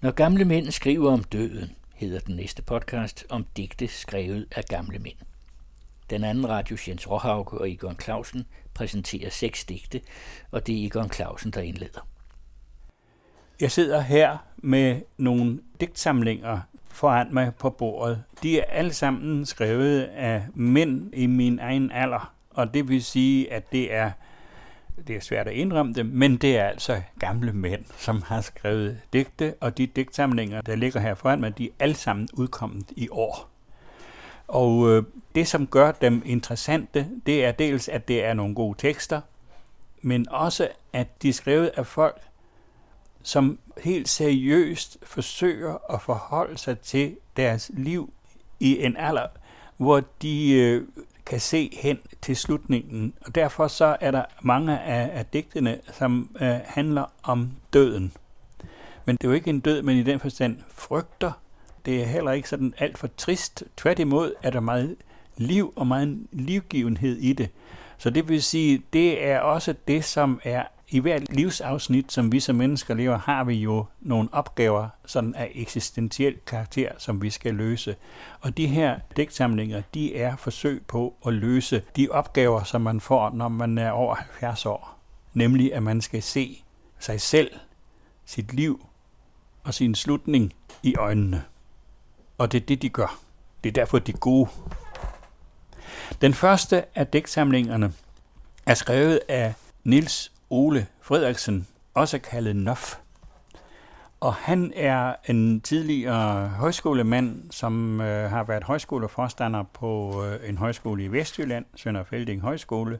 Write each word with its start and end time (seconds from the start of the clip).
Når 0.00 0.10
gamle 0.10 0.44
mænd 0.44 0.70
skriver 0.70 1.12
om 1.12 1.24
døden, 1.24 1.70
hedder 1.94 2.20
den 2.20 2.36
næste 2.36 2.62
podcast 2.62 3.24
om 3.28 3.46
digte 3.56 3.88
skrevet 3.88 4.46
af 4.56 4.64
gamle 4.64 4.98
mænd. 4.98 5.16
Den 6.10 6.24
anden 6.24 6.48
radio, 6.48 6.76
Jens 6.88 7.10
Råhauke 7.10 7.58
og 7.58 7.70
Egon 7.70 8.00
Clausen, 8.00 8.44
præsenterer 8.74 9.30
seks 9.30 9.64
digte, 9.64 10.00
og 10.50 10.66
det 10.66 10.82
er 10.82 10.86
Egon 10.86 11.12
Clausen, 11.12 11.50
der 11.50 11.60
indleder. 11.60 12.08
Jeg 13.60 13.70
sidder 13.70 14.00
her 14.00 14.38
med 14.56 15.02
nogle 15.16 15.60
digtsamlinger 15.80 16.60
foran 16.90 17.34
mig 17.34 17.54
på 17.54 17.70
bordet. 17.70 18.22
De 18.42 18.60
er 18.60 18.64
alle 18.64 18.92
sammen 18.92 19.46
skrevet 19.46 20.02
af 20.02 20.46
mænd 20.54 21.14
i 21.14 21.26
min 21.26 21.58
egen 21.58 21.90
alder, 21.90 22.34
og 22.50 22.74
det 22.74 22.88
vil 22.88 23.04
sige, 23.04 23.52
at 23.52 23.72
det 23.72 23.94
er 23.94 24.10
det 25.06 25.16
er 25.16 25.20
svært 25.20 25.48
at 25.48 25.54
indrømme 25.54 25.92
det, 25.92 26.06
men 26.06 26.36
det 26.36 26.56
er 26.56 26.64
altså 26.64 27.02
gamle 27.18 27.52
mænd, 27.52 27.84
som 27.98 28.22
har 28.22 28.40
skrevet 28.40 29.00
digte, 29.12 29.54
og 29.60 29.78
de 29.78 29.86
digtsamlinger, 29.86 30.60
der 30.60 30.76
ligger 30.76 31.00
her 31.00 31.14
foran 31.14 31.40
mig, 31.40 31.58
de 31.58 31.66
er 31.66 31.72
alle 31.78 31.94
sammen 31.94 32.28
udkommet 32.34 32.92
i 32.96 33.08
år. 33.10 33.48
Og 34.48 34.88
øh, 34.88 35.02
det, 35.34 35.48
som 35.48 35.66
gør 35.66 35.92
dem 35.92 36.22
interessante, 36.24 37.08
det 37.26 37.44
er 37.44 37.52
dels, 37.52 37.88
at 37.88 38.08
det 38.08 38.24
er 38.24 38.34
nogle 38.34 38.54
gode 38.54 38.78
tekster, 38.78 39.20
men 40.02 40.28
også, 40.28 40.68
at 40.92 41.22
de 41.22 41.28
er 41.28 41.32
skrevet 41.32 41.66
af 41.76 41.86
folk, 41.86 42.20
som 43.22 43.58
helt 43.82 44.08
seriøst 44.08 44.98
forsøger 45.02 45.94
at 45.94 46.02
forholde 46.02 46.58
sig 46.58 46.78
til 46.78 47.16
deres 47.36 47.70
liv 47.74 48.12
i 48.60 48.84
en 48.84 48.96
alder, 48.96 49.26
hvor 49.76 50.02
de 50.22 50.52
øh, 50.52 50.86
kan 51.28 51.40
se 51.40 51.78
hen 51.82 51.98
til 52.22 52.36
slutningen. 52.36 53.14
Og 53.26 53.34
derfor 53.34 53.68
så 53.68 53.96
er 54.00 54.10
der 54.10 54.24
mange 54.42 54.80
af, 54.80 55.18
af 55.18 55.26
digtene, 55.26 55.80
som 55.92 56.36
øh, 56.40 56.56
handler 56.64 57.04
om 57.22 57.50
døden. 57.72 58.12
Men 59.04 59.16
det 59.16 59.24
er 59.24 59.28
jo 59.28 59.34
ikke 59.34 59.50
en 59.50 59.60
død, 59.60 59.82
men 59.82 59.96
i 59.96 60.02
den 60.02 60.20
forstand 60.20 60.58
frygter. 60.68 61.32
Det 61.86 62.02
er 62.02 62.06
heller 62.06 62.32
ikke 62.32 62.48
sådan 62.48 62.74
alt 62.78 62.98
for 62.98 63.08
trist. 63.16 63.64
Tværtimod 63.76 64.34
er 64.42 64.50
der 64.50 64.60
meget 64.60 64.96
liv 65.36 65.72
og 65.76 65.86
meget 65.86 66.26
livgivenhed 66.32 67.16
i 67.16 67.32
det. 67.32 67.50
Så 67.98 68.10
det 68.10 68.28
vil 68.28 68.42
sige, 68.42 68.82
det 68.92 69.26
er 69.26 69.40
også 69.40 69.74
det, 69.88 70.04
som 70.04 70.40
er 70.44 70.64
i 70.90 70.98
hvert 70.98 71.34
livsafsnit, 71.34 72.12
som 72.12 72.32
vi 72.32 72.40
som 72.40 72.56
mennesker 72.56 72.94
lever, 72.94 73.18
har 73.18 73.44
vi 73.44 73.54
jo 73.54 73.84
nogle 74.00 74.28
opgaver 74.32 74.88
sådan 75.06 75.34
af 75.34 75.52
eksistentiel 75.54 76.36
karakter, 76.46 76.92
som 76.98 77.22
vi 77.22 77.30
skal 77.30 77.54
løse. 77.54 77.96
Og 78.40 78.56
de 78.56 78.66
her 78.66 78.98
digtsamlinger, 79.16 79.82
de 79.94 80.16
er 80.16 80.36
forsøg 80.36 80.82
på 80.86 81.14
at 81.26 81.32
løse 81.32 81.82
de 81.96 82.08
opgaver, 82.10 82.64
som 82.64 82.80
man 82.80 83.00
får, 83.00 83.30
når 83.30 83.48
man 83.48 83.78
er 83.78 83.90
over 83.90 84.14
70 84.14 84.66
år. 84.66 84.98
Nemlig, 85.34 85.74
at 85.74 85.82
man 85.82 86.00
skal 86.00 86.22
se 86.22 86.62
sig 86.98 87.20
selv, 87.20 87.50
sit 88.24 88.52
liv 88.52 88.86
og 89.64 89.74
sin 89.74 89.94
slutning 89.94 90.52
i 90.82 90.94
øjnene. 90.96 91.44
Og 92.38 92.52
det 92.52 92.62
er 92.62 92.66
det, 92.66 92.82
de 92.82 92.88
gør. 92.88 93.18
Det 93.64 93.68
er 93.68 93.72
derfor, 93.72 93.98
de 93.98 94.12
er 94.12 94.16
gode. 94.16 94.50
Den 96.20 96.34
første 96.34 96.98
af 96.98 97.06
digtsamlingerne 97.06 97.92
er 98.66 98.74
skrevet 98.74 99.20
af 99.28 99.54
Nils 99.84 100.32
Ole 100.50 100.86
Frederiksen, 101.00 101.66
også 101.94 102.18
kaldet 102.18 102.56
Nof. 102.56 102.98
Og 104.20 104.34
han 104.34 104.72
er 104.76 105.14
en 105.28 105.60
tidligere 105.60 106.48
højskolemand, 106.48 107.50
som 107.50 108.00
øh, 108.00 108.30
har 108.30 108.44
været 108.44 108.64
højskoleforstander 108.64 109.62
på 109.62 110.22
øh, 110.24 110.48
en 110.48 110.58
højskole 110.58 111.04
i 111.04 111.08
Vestjylland, 111.08 111.64
Sønderfelding 111.76 112.40
Højskole. 112.40 112.98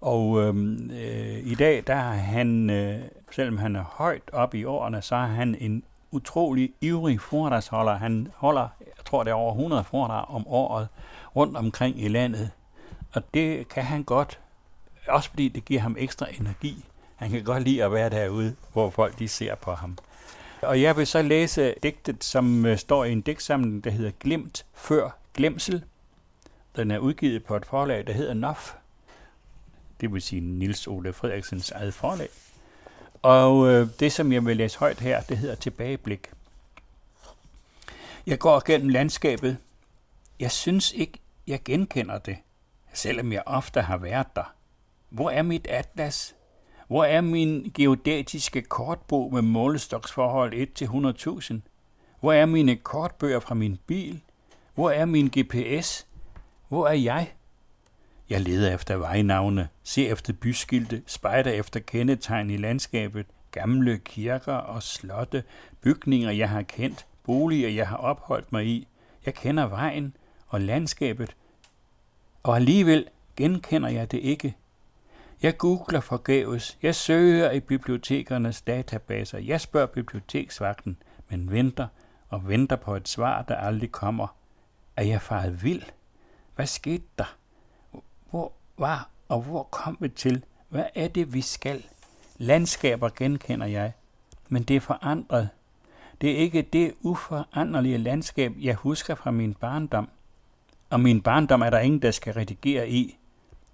Og 0.00 0.42
øh, 0.42 0.54
øh, 0.90 1.38
i 1.46 1.54
dag, 1.54 1.82
der 1.86 1.94
er 1.94 2.12
han, 2.12 2.70
øh, 2.70 3.00
selvom 3.30 3.58
han 3.58 3.76
er 3.76 3.82
højt 3.82 4.30
op 4.32 4.54
i 4.54 4.64
årene, 4.64 5.02
så 5.02 5.14
er 5.14 5.26
han 5.26 5.56
en 5.60 5.82
utrolig 6.10 6.72
ivrig 6.80 7.20
foredragsholder. 7.20 7.96
Han 7.96 8.28
holder, 8.36 8.68
jeg 8.80 9.04
tror 9.04 9.24
det 9.24 9.30
er 9.30 9.34
over 9.34 9.52
100 9.52 9.84
foredrag 9.84 10.24
om 10.28 10.46
året 10.46 10.88
rundt 11.36 11.56
omkring 11.56 12.02
i 12.02 12.08
landet. 12.08 12.50
Og 13.12 13.22
det 13.34 13.68
kan 13.68 13.82
han 13.82 14.02
godt 14.02 14.40
også 15.10 15.30
fordi 15.30 15.48
det 15.48 15.64
giver 15.64 15.80
ham 15.80 15.96
ekstra 15.98 16.26
energi. 16.40 16.84
Han 17.16 17.30
kan 17.30 17.44
godt 17.44 17.62
lide 17.62 17.84
at 17.84 17.92
være 17.92 18.10
derude, 18.10 18.56
hvor 18.72 18.90
folk 18.90 19.18
de 19.18 19.28
ser 19.28 19.54
på 19.54 19.74
ham. 19.74 19.98
Og 20.62 20.82
jeg 20.82 20.96
vil 20.96 21.06
så 21.06 21.22
læse 21.22 21.74
digtet, 21.82 22.24
som 22.24 22.66
øh, 22.66 22.78
står 22.78 23.04
i 23.04 23.12
en 23.12 23.20
digtsamling, 23.20 23.84
der 23.84 23.90
hedder 23.90 24.10
Glimt 24.10 24.66
før 24.74 25.10
glemsel. 25.34 25.84
Den 26.76 26.90
er 26.90 26.98
udgivet 26.98 27.44
på 27.44 27.56
et 27.56 27.66
forlag, 27.66 28.06
der 28.06 28.12
hedder 28.12 28.34
NOF. 28.34 28.74
Det 30.00 30.12
vil 30.12 30.22
sige 30.22 30.40
Nils 30.40 30.86
Ole 30.86 31.12
Frederiksens 31.12 31.70
eget 31.70 31.94
forlag. 31.94 32.28
Og 33.22 33.68
øh, 33.68 33.88
det, 34.00 34.12
som 34.12 34.32
jeg 34.32 34.46
vil 34.46 34.56
læse 34.56 34.78
højt 34.78 35.00
her, 35.00 35.20
det 35.20 35.38
hedder 35.38 35.54
Tilbageblik. 35.54 36.30
Jeg 38.26 38.38
går 38.38 38.64
gennem 38.64 38.88
landskabet. 38.88 39.56
Jeg 40.40 40.50
synes 40.50 40.92
ikke, 40.92 41.18
jeg 41.46 41.60
genkender 41.64 42.18
det, 42.18 42.36
selvom 42.92 43.32
jeg 43.32 43.42
ofte 43.46 43.82
har 43.82 43.96
været 43.96 44.36
der. 44.36 44.54
Hvor 45.10 45.30
er 45.30 45.42
mit 45.42 45.66
atlas? 45.66 46.36
Hvor 46.88 47.04
er 47.04 47.20
min 47.20 47.72
geodatiske 47.74 48.62
kortbog 48.62 49.32
med 49.34 49.42
målestoksforhold 49.42 50.52
1 50.54 50.72
til 50.72 50.84
100.000? 50.84 51.54
Hvor 52.20 52.32
er 52.32 52.46
mine 52.46 52.76
kortbøger 52.76 53.40
fra 53.40 53.54
min 53.54 53.78
bil? 53.86 54.20
Hvor 54.74 54.90
er 54.90 55.04
min 55.04 55.26
GPS? 55.38 56.06
Hvor 56.68 56.86
er 56.86 56.92
jeg? 56.92 57.32
Jeg 58.30 58.40
leder 58.40 58.74
efter 58.74 58.96
vejnavne, 58.96 59.68
ser 59.82 60.12
efter 60.12 60.32
byskilte, 60.32 61.02
spejder 61.06 61.50
efter 61.50 61.80
kendetegn 61.80 62.50
i 62.50 62.56
landskabet, 62.56 63.26
gamle 63.50 63.98
kirker 63.98 64.52
og 64.52 64.82
slotte, 64.82 65.44
bygninger, 65.80 66.30
jeg 66.30 66.48
har 66.48 66.62
kendt, 66.62 67.06
boliger, 67.24 67.68
jeg 67.68 67.88
har 67.88 67.96
opholdt 67.96 68.52
mig 68.52 68.66
i. 68.66 68.88
Jeg 69.26 69.34
kender 69.34 69.66
vejen 69.66 70.16
og 70.46 70.60
landskabet, 70.60 71.36
og 72.42 72.56
alligevel 72.56 73.06
genkender 73.36 73.88
jeg 73.88 74.10
det 74.10 74.18
ikke. 74.18 74.56
Jeg 75.42 75.58
googler 75.58 76.00
forgæves. 76.00 76.78
Jeg 76.82 76.94
søger 76.94 77.50
i 77.50 77.60
bibliotekernes 77.60 78.62
databaser. 78.62 79.38
Jeg 79.38 79.60
spørger 79.60 79.86
biblioteksvagten, 79.86 80.96
men 81.28 81.50
venter 81.50 81.86
og 82.28 82.48
venter 82.48 82.76
på 82.76 82.96
et 82.96 83.08
svar, 83.08 83.42
der 83.42 83.54
aldrig 83.54 83.92
kommer. 83.92 84.36
Er 84.96 85.04
jeg 85.04 85.22
faret 85.22 85.64
vild? 85.64 85.82
Hvad 86.54 86.66
skete 86.66 87.04
der? 87.18 87.36
Hvor 88.30 88.52
var 88.78 89.08
og 89.28 89.40
hvor 89.42 89.62
kom 89.62 89.96
vi 90.00 90.08
til? 90.08 90.44
Hvad 90.68 90.84
er 90.94 91.08
det, 91.08 91.34
vi 91.34 91.40
skal? 91.40 91.84
Landskaber 92.38 93.08
genkender 93.16 93.66
jeg, 93.66 93.92
men 94.48 94.62
det 94.62 94.76
er 94.76 94.80
forandret. 94.80 95.48
Det 96.20 96.30
er 96.30 96.36
ikke 96.36 96.62
det 96.62 96.94
uforanderlige 97.00 97.98
landskab, 97.98 98.52
jeg 98.60 98.74
husker 98.74 99.14
fra 99.14 99.30
min 99.30 99.54
barndom. 99.54 100.08
Og 100.90 101.00
min 101.00 101.22
barndom 101.22 101.62
er 101.62 101.70
der 101.70 101.78
ingen, 101.78 102.02
der 102.02 102.10
skal 102.10 102.34
redigere 102.34 102.90
i. 102.90 103.18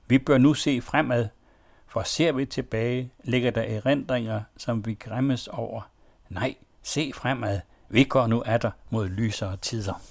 Vi 0.07 0.19
bør 0.19 0.39
nu 0.39 0.55
se 0.55 0.81
fremad, 0.81 1.29
for 1.97 2.03
ser 2.03 2.33
vi 2.33 2.45
tilbage, 2.45 3.11
ligger 3.25 3.51
der 3.51 3.63
erindringer, 3.63 4.41
som 4.57 4.87
vi 4.87 4.95
græmmes 4.95 5.49
over. 5.49 5.91
Nej, 6.29 6.55
se 6.83 7.13
fremad. 7.15 7.61
Vi 7.89 8.05
går 8.05 8.27
nu 8.27 8.43
der 8.47 8.71
mod 8.91 9.09
lysere 9.09 9.57
tider. 9.57 10.03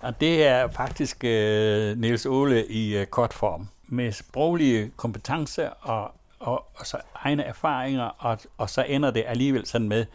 Og 0.00 0.20
det 0.20 0.46
er 0.46 0.68
faktisk 0.68 1.16
uh, 1.16 2.00
Niels 2.00 2.26
Ole 2.26 2.66
i 2.66 3.00
uh, 3.00 3.06
kort 3.06 3.32
form. 3.32 3.68
Med 3.86 4.12
sproglige 4.12 4.90
kompetencer 4.96 5.68
og, 5.68 6.12
og, 6.38 6.66
og 6.74 6.86
så 6.86 6.96
egne 7.14 7.42
erfaringer, 7.42 8.04
og, 8.04 8.38
og 8.56 8.70
så 8.70 8.82
ender 8.82 9.10
det 9.10 9.24
alligevel 9.26 9.66
sådan 9.66 9.88
med, 9.88 10.06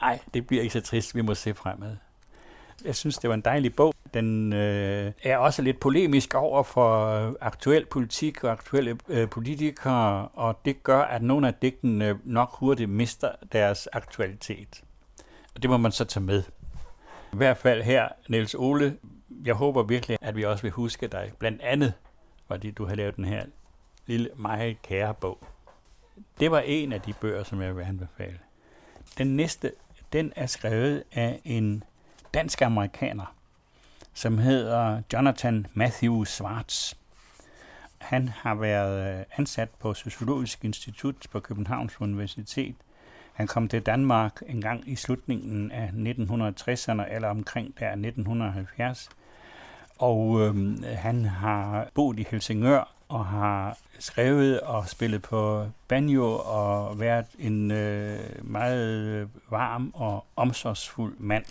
ej, 0.00 0.18
det 0.34 0.46
bliver 0.46 0.62
ikke 0.62 0.72
så 0.72 0.80
trist, 0.80 1.14
vi 1.14 1.22
må 1.22 1.34
se 1.34 1.54
fremad. 1.54 1.96
Jeg 2.84 2.96
synes, 2.96 3.18
det 3.18 3.28
var 3.28 3.34
en 3.34 3.40
dejlig 3.40 3.74
bog. 3.74 3.94
Den 4.14 4.52
øh, 4.52 5.12
er 5.22 5.36
også 5.36 5.62
lidt 5.62 5.80
polemisk 5.80 6.34
over 6.34 6.62
for 6.62 7.36
aktuel 7.40 7.86
politik 7.86 8.44
og 8.44 8.52
aktuelle 8.52 8.98
øh, 9.08 9.30
politikere, 9.30 10.28
og 10.28 10.60
det 10.64 10.82
gør, 10.82 11.00
at 11.00 11.22
nogle 11.22 11.48
af 11.48 11.54
digtene 11.54 12.18
nok 12.24 12.48
hurtigt 12.52 12.90
mister 12.90 13.32
deres 13.52 13.88
aktualitet. 13.92 14.84
Og 15.54 15.62
det 15.62 15.70
må 15.70 15.76
man 15.76 15.92
så 15.92 16.04
tage 16.04 16.24
med. 16.24 16.42
I 17.32 17.36
hvert 17.36 17.56
fald 17.56 17.82
her, 17.82 18.08
Niels 18.28 18.54
Ole, 18.54 18.96
jeg 19.44 19.54
håber 19.54 19.82
virkelig, 19.82 20.18
at 20.20 20.36
vi 20.36 20.44
også 20.44 20.62
vil 20.62 20.70
huske 20.70 21.06
dig. 21.08 21.32
Blandt 21.38 21.62
andet, 21.62 21.92
fordi 22.46 22.70
du 22.70 22.86
har 22.86 22.94
lavet 22.94 23.16
den 23.16 23.24
her 23.24 23.44
lille, 24.06 24.30
meget 24.36 24.82
kære 24.82 25.14
bog. 25.14 25.38
Det 26.40 26.50
var 26.50 26.60
en 26.60 26.92
af 26.92 27.00
de 27.00 27.12
bøger, 27.12 27.44
som 27.44 27.62
jeg 27.62 27.76
vil 27.76 27.82
anbefale. 27.82 28.38
Den 29.18 29.36
næste, 29.36 29.72
den 30.12 30.32
er 30.36 30.46
skrevet 30.46 31.02
af 31.12 31.40
en 31.44 31.84
dansk-amerikaner, 32.34 33.34
som 34.14 34.38
hedder 34.38 35.02
Jonathan 35.12 35.66
Matthew 35.74 36.24
Schwartz. 36.24 36.94
Han 37.98 38.28
har 38.28 38.54
været 38.54 39.18
øh, 39.18 39.24
ansat 39.36 39.68
på 39.70 39.94
Sociologisk 39.94 40.64
Institut 40.64 41.14
på 41.32 41.40
Københavns 41.40 42.00
Universitet. 42.00 42.74
Han 43.32 43.46
kom 43.46 43.68
til 43.68 43.82
Danmark 43.82 44.42
en 44.46 44.60
gang 44.60 44.88
i 44.88 44.96
slutningen 44.96 45.70
af 45.70 45.88
1960'erne 45.88 47.14
eller 47.14 47.28
omkring 47.28 47.74
der 47.78 47.88
1970. 47.90 49.08
Og 49.98 50.40
øhm, 50.40 50.84
han 50.96 51.24
har 51.24 51.88
boet 51.94 52.18
i 52.18 52.26
Helsingør 52.30 52.94
og 53.08 53.26
har 53.26 53.78
skrevet 53.98 54.60
og 54.60 54.88
spillet 54.88 55.22
på 55.22 55.66
banjo 55.88 56.38
og 56.44 57.00
været 57.00 57.26
en 57.38 57.70
øh, 57.70 58.20
meget 58.42 59.28
varm 59.50 59.90
og 59.94 60.24
omsorgsfuld 60.36 61.14
mand. 61.18 61.44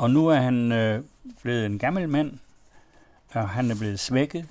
Og 0.00 0.10
nu 0.10 0.28
er 0.28 0.36
han 0.36 0.72
øh, 0.72 1.02
blevet 1.42 1.66
en 1.66 1.78
gammel 1.78 2.08
mand, 2.08 2.38
og 3.32 3.48
han 3.48 3.70
er 3.70 3.74
blevet 3.74 4.00
svækket, 4.00 4.46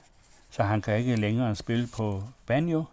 så 0.50 0.64
han 0.64 0.82
kan 0.82 0.98
ikke 0.98 1.16
længere 1.16 1.56
spille 1.56 1.88
på 1.98 2.24
banjo. 2.46 2.84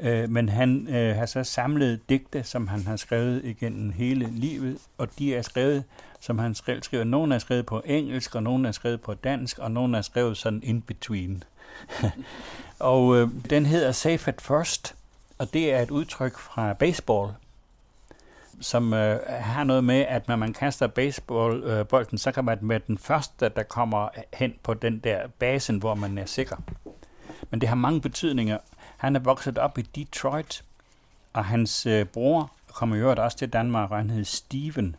Øh, 0.00 0.30
men 0.30 0.48
han 0.48 0.88
øh, 0.88 1.16
har 1.16 1.26
så 1.26 1.44
samlet 1.44 2.08
digte, 2.08 2.42
som 2.42 2.68
han 2.68 2.86
har 2.86 2.96
skrevet 2.96 3.44
igennem 3.44 3.92
hele 3.92 4.28
livet, 4.30 4.78
og 4.98 5.08
de 5.18 5.34
er 5.34 5.42
skrevet, 5.42 5.84
som 6.20 6.38
han 6.38 6.54
skriver. 6.54 7.04
Nogle 7.04 7.34
er 7.34 7.38
skrevet 7.38 7.66
på 7.66 7.82
engelsk, 7.84 8.34
og 8.34 8.42
nogle 8.42 8.68
er 8.68 8.72
skrevet 8.72 9.00
på 9.00 9.14
dansk, 9.14 9.58
og 9.58 9.70
nogle 9.70 9.98
er 9.98 10.02
skrevet 10.02 10.36
sådan 10.36 10.62
in 10.62 10.82
between. 10.82 11.44
og 12.78 13.16
øh, 13.16 13.28
den 13.50 13.66
hedder 13.66 13.92
Safe 13.92 14.28
at 14.28 14.40
First, 14.40 14.94
og 15.38 15.52
det 15.52 15.72
er 15.72 15.80
et 15.80 15.90
udtryk 15.90 16.38
fra 16.38 16.72
baseball, 16.72 17.32
som 18.60 18.94
øh, 18.94 19.20
har 19.28 19.64
noget 19.64 19.84
med, 19.84 20.00
at 20.00 20.28
når 20.28 20.36
man 20.36 20.52
kaster 20.52 20.86
baseballbolden, 20.86 22.14
øh, 22.14 22.18
så 22.18 22.32
kan 22.32 22.44
man 22.44 22.58
være 22.62 22.80
den 22.86 22.98
første, 22.98 23.48
der 23.48 23.62
kommer 23.62 24.08
hen 24.34 24.54
på 24.62 24.74
den 24.74 24.98
der 24.98 25.28
basen, 25.38 25.78
hvor 25.78 25.94
man 25.94 26.18
er 26.18 26.26
sikker. 26.26 26.56
Men 27.50 27.60
det 27.60 27.68
har 27.68 27.76
mange 27.76 28.00
betydninger. 28.00 28.58
Han 28.96 29.16
er 29.16 29.20
vokset 29.20 29.58
op 29.58 29.78
i 29.78 29.82
Detroit, 29.82 30.64
og 31.32 31.44
hans 31.44 31.86
øh, 31.86 32.04
bror 32.04 32.52
kommer 32.72 32.96
jo 32.96 33.14
også 33.18 33.38
til 33.38 33.48
Danmark, 33.48 33.90
og 33.90 33.96
han 33.96 34.10
hed 34.10 34.24
Steven. 34.24 34.96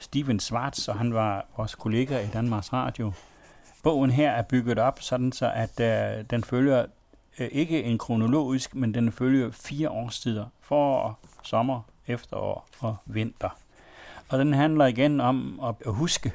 Steven 0.00 0.40
Schwartz, 0.40 0.88
og 0.88 0.98
han 0.98 1.14
var 1.14 1.46
vores 1.56 1.74
kollega 1.74 2.18
i 2.24 2.26
Danmarks 2.32 2.72
Radio. 2.72 3.12
Bogen 3.82 4.10
her 4.10 4.30
er 4.30 4.42
bygget 4.42 4.78
op 4.78 5.02
sådan 5.02 5.32
så, 5.32 5.52
at 5.54 5.80
øh, 5.80 6.24
den 6.30 6.44
følger 6.44 6.86
øh, 7.38 7.48
ikke 7.52 7.82
en 7.82 7.98
kronologisk, 7.98 8.74
men 8.74 8.94
den 8.94 9.12
følger 9.12 9.50
fire 9.50 9.90
årstider. 9.90 10.46
Forår, 10.60 11.18
sommer, 11.42 11.80
efterår 12.08 12.68
og 12.80 12.96
vinter. 13.06 13.50
Og 14.28 14.38
den 14.38 14.52
handler 14.52 14.86
igen 14.86 15.20
om 15.20 15.60
at 15.64 15.74
huske, 15.86 16.32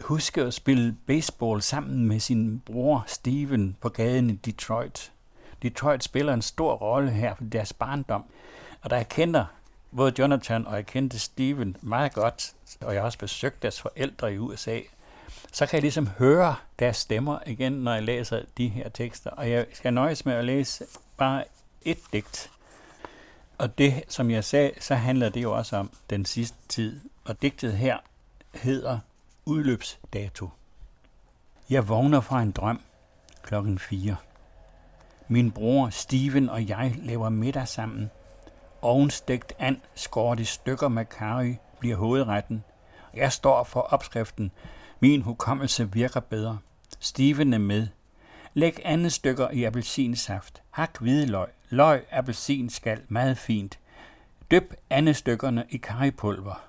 huske 0.00 0.42
at 0.42 0.54
spille 0.54 0.96
baseball 1.06 1.62
sammen 1.62 2.08
med 2.08 2.20
sin 2.20 2.62
bror 2.66 3.04
Steven 3.06 3.76
på 3.80 3.88
gaden 3.88 4.30
i 4.30 4.34
Detroit. 4.34 5.12
Detroit 5.62 6.04
spiller 6.04 6.34
en 6.34 6.42
stor 6.42 6.74
rolle 6.74 7.10
her 7.10 7.34
for 7.34 7.44
deres 7.44 7.72
barndom. 7.72 8.24
Og 8.82 8.90
der 8.90 8.96
jeg 8.96 9.08
kender 9.08 9.44
både 9.96 10.12
Jonathan 10.18 10.66
og 10.66 10.74
jeg 10.74 10.86
kendte 10.86 11.18
Steven 11.18 11.76
meget 11.80 12.12
godt, 12.12 12.54
og 12.80 12.94
jeg 12.94 13.02
har 13.02 13.06
også 13.06 13.18
besøgt 13.18 13.62
deres 13.62 13.80
forældre 13.80 14.34
i 14.34 14.38
USA, 14.38 14.80
så 15.52 15.66
kan 15.66 15.76
jeg 15.76 15.82
ligesom 15.82 16.06
høre 16.06 16.56
deres 16.78 16.96
stemmer 16.96 17.38
igen, 17.46 17.72
når 17.72 17.94
jeg 17.94 18.02
læser 18.02 18.42
de 18.58 18.68
her 18.68 18.88
tekster. 18.88 19.30
Og 19.30 19.50
jeg 19.50 19.66
skal 19.72 19.94
nøjes 19.94 20.26
med 20.26 20.34
at 20.34 20.44
læse 20.44 20.84
bare 21.16 21.44
et 21.82 21.98
digt. 22.12 22.50
Og 23.58 23.78
det, 23.78 24.04
som 24.08 24.30
jeg 24.30 24.44
sagde, 24.44 24.70
så 24.80 24.94
handler 24.94 25.28
det 25.28 25.42
jo 25.42 25.52
også 25.52 25.76
om 25.76 25.90
den 26.10 26.24
sidste 26.24 26.56
tid. 26.68 27.00
Og 27.24 27.42
digtet 27.42 27.72
her 27.72 27.98
hedder 28.54 28.98
Udløbsdato. 29.44 30.48
Jeg 31.70 31.88
vågner 31.88 32.20
fra 32.20 32.42
en 32.42 32.50
drøm 32.50 32.80
klokken 33.42 33.78
4. 33.78 34.16
Min 35.28 35.50
bror 35.50 35.88
Steven 35.90 36.48
og 36.48 36.68
jeg 36.68 36.94
laver 36.98 37.28
middag 37.28 37.68
sammen. 37.68 38.10
Ovenstegt 38.82 39.52
and 39.58 39.76
skåret 39.94 40.40
i 40.40 40.44
stykker 40.44 40.88
med 40.88 41.04
curry 41.04 41.54
bliver 41.78 41.96
hovedretten. 41.96 42.64
Jeg 43.14 43.32
står 43.32 43.64
for 43.64 43.80
opskriften, 43.80 44.52
min 45.00 45.22
hukommelse 45.22 45.92
virker 45.92 46.20
bedre. 46.20 46.58
Steven 47.00 47.54
er 47.54 47.58
med. 47.58 47.86
Læg 48.54 48.80
andet 48.84 49.12
stykker 49.12 49.50
i 49.50 49.64
appelsinsaft. 49.64 50.62
Hak 50.70 50.98
hvidløg. 51.00 51.48
Løg, 51.74 52.04
appelsinskal, 52.10 53.02
meget 53.08 53.38
fint. 53.38 53.78
Dyp 54.50 54.74
andestykkerne 54.90 55.64
i 55.70 55.76
karipulver. 55.76 56.64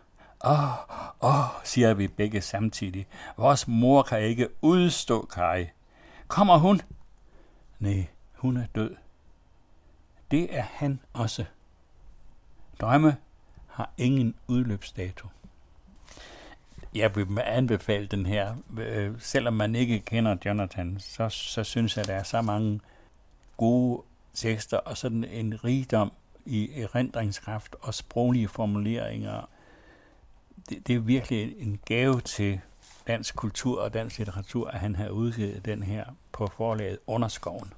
Åh, 0.45 0.51
oh, 0.51 0.77
åh, 1.21 1.39
oh, 1.39 1.45
siger 1.63 1.93
vi 1.93 2.07
begge 2.07 2.41
samtidig. 2.41 3.07
Vores 3.37 3.67
mor 3.67 4.01
kan 4.01 4.21
ikke 4.21 4.49
udstå 4.61 5.25
kari. 5.25 5.65
Kommer 6.27 6.57
hun? 6.57 6.81
Nej, 7.79 8.05
hun 8.33 8.57
er 8.57 8.65
død. 8.75 8.95
Det 10.31 10.57
er 10.57 10.65
han 10.71 10.99
også. 11.13 11.45
Drømme 12.81 13.15
har 13.67 13.89
ingen 13.97 14.35
udløbsdato 14.47 15.27
jeg 16.95 17.15
vil 17.15 17.27
anbefale 17.43 18.07
den 18.07 18.25
her. 18.25 18.55
Øh, 18.77 19.15
selvom 19.19 19.53
man 19.53 19.75
ikke 19.75 19.99
kender 19.99 20.35
Jonathan, 20.45 20.99
så, 20.99 21.29
så 21.29 21.63
synes 21.63 21.97
jeg, 21.97 22.03
at 22.03 22.07
der 22.07 22.15
er 22.15 22.23
så 22.23 22.41
mange 22.41 22.79
gode 23.57 24.03
tekster 24.35 24.77
og 24.77 24.97
sådan 24.97 25.23
en 25.23 25.63
rigdom 25.63 26.11
i 26.45 26.81
erindringskraft 26.81 27.75
og 27.81 27.93
sproglige 27.93 28.47
formuleringer. 28.47 29.49
Det, 30.69 30.87
det 30.87 30.95
er 30.95 30.99
virkelig 30.99 31.55
en 31.57 31.79
gave 31.85 32.21
til 32.21 32.59
dansk 33.07 33.35
kultur 33.35 33.81
og 33.81 33.93
dansk 33.93 34.17
litteratur, 34.17 34.67
at 34.67 34.79
han 34.79 34.95
har 34.95 35.09
udgivet 35.09 35.65
den 35.65 35.83
her 35.83 36.05
på 36.31 36.47
forlaget 36.47 36.97
Underskoven. 37.07 37.73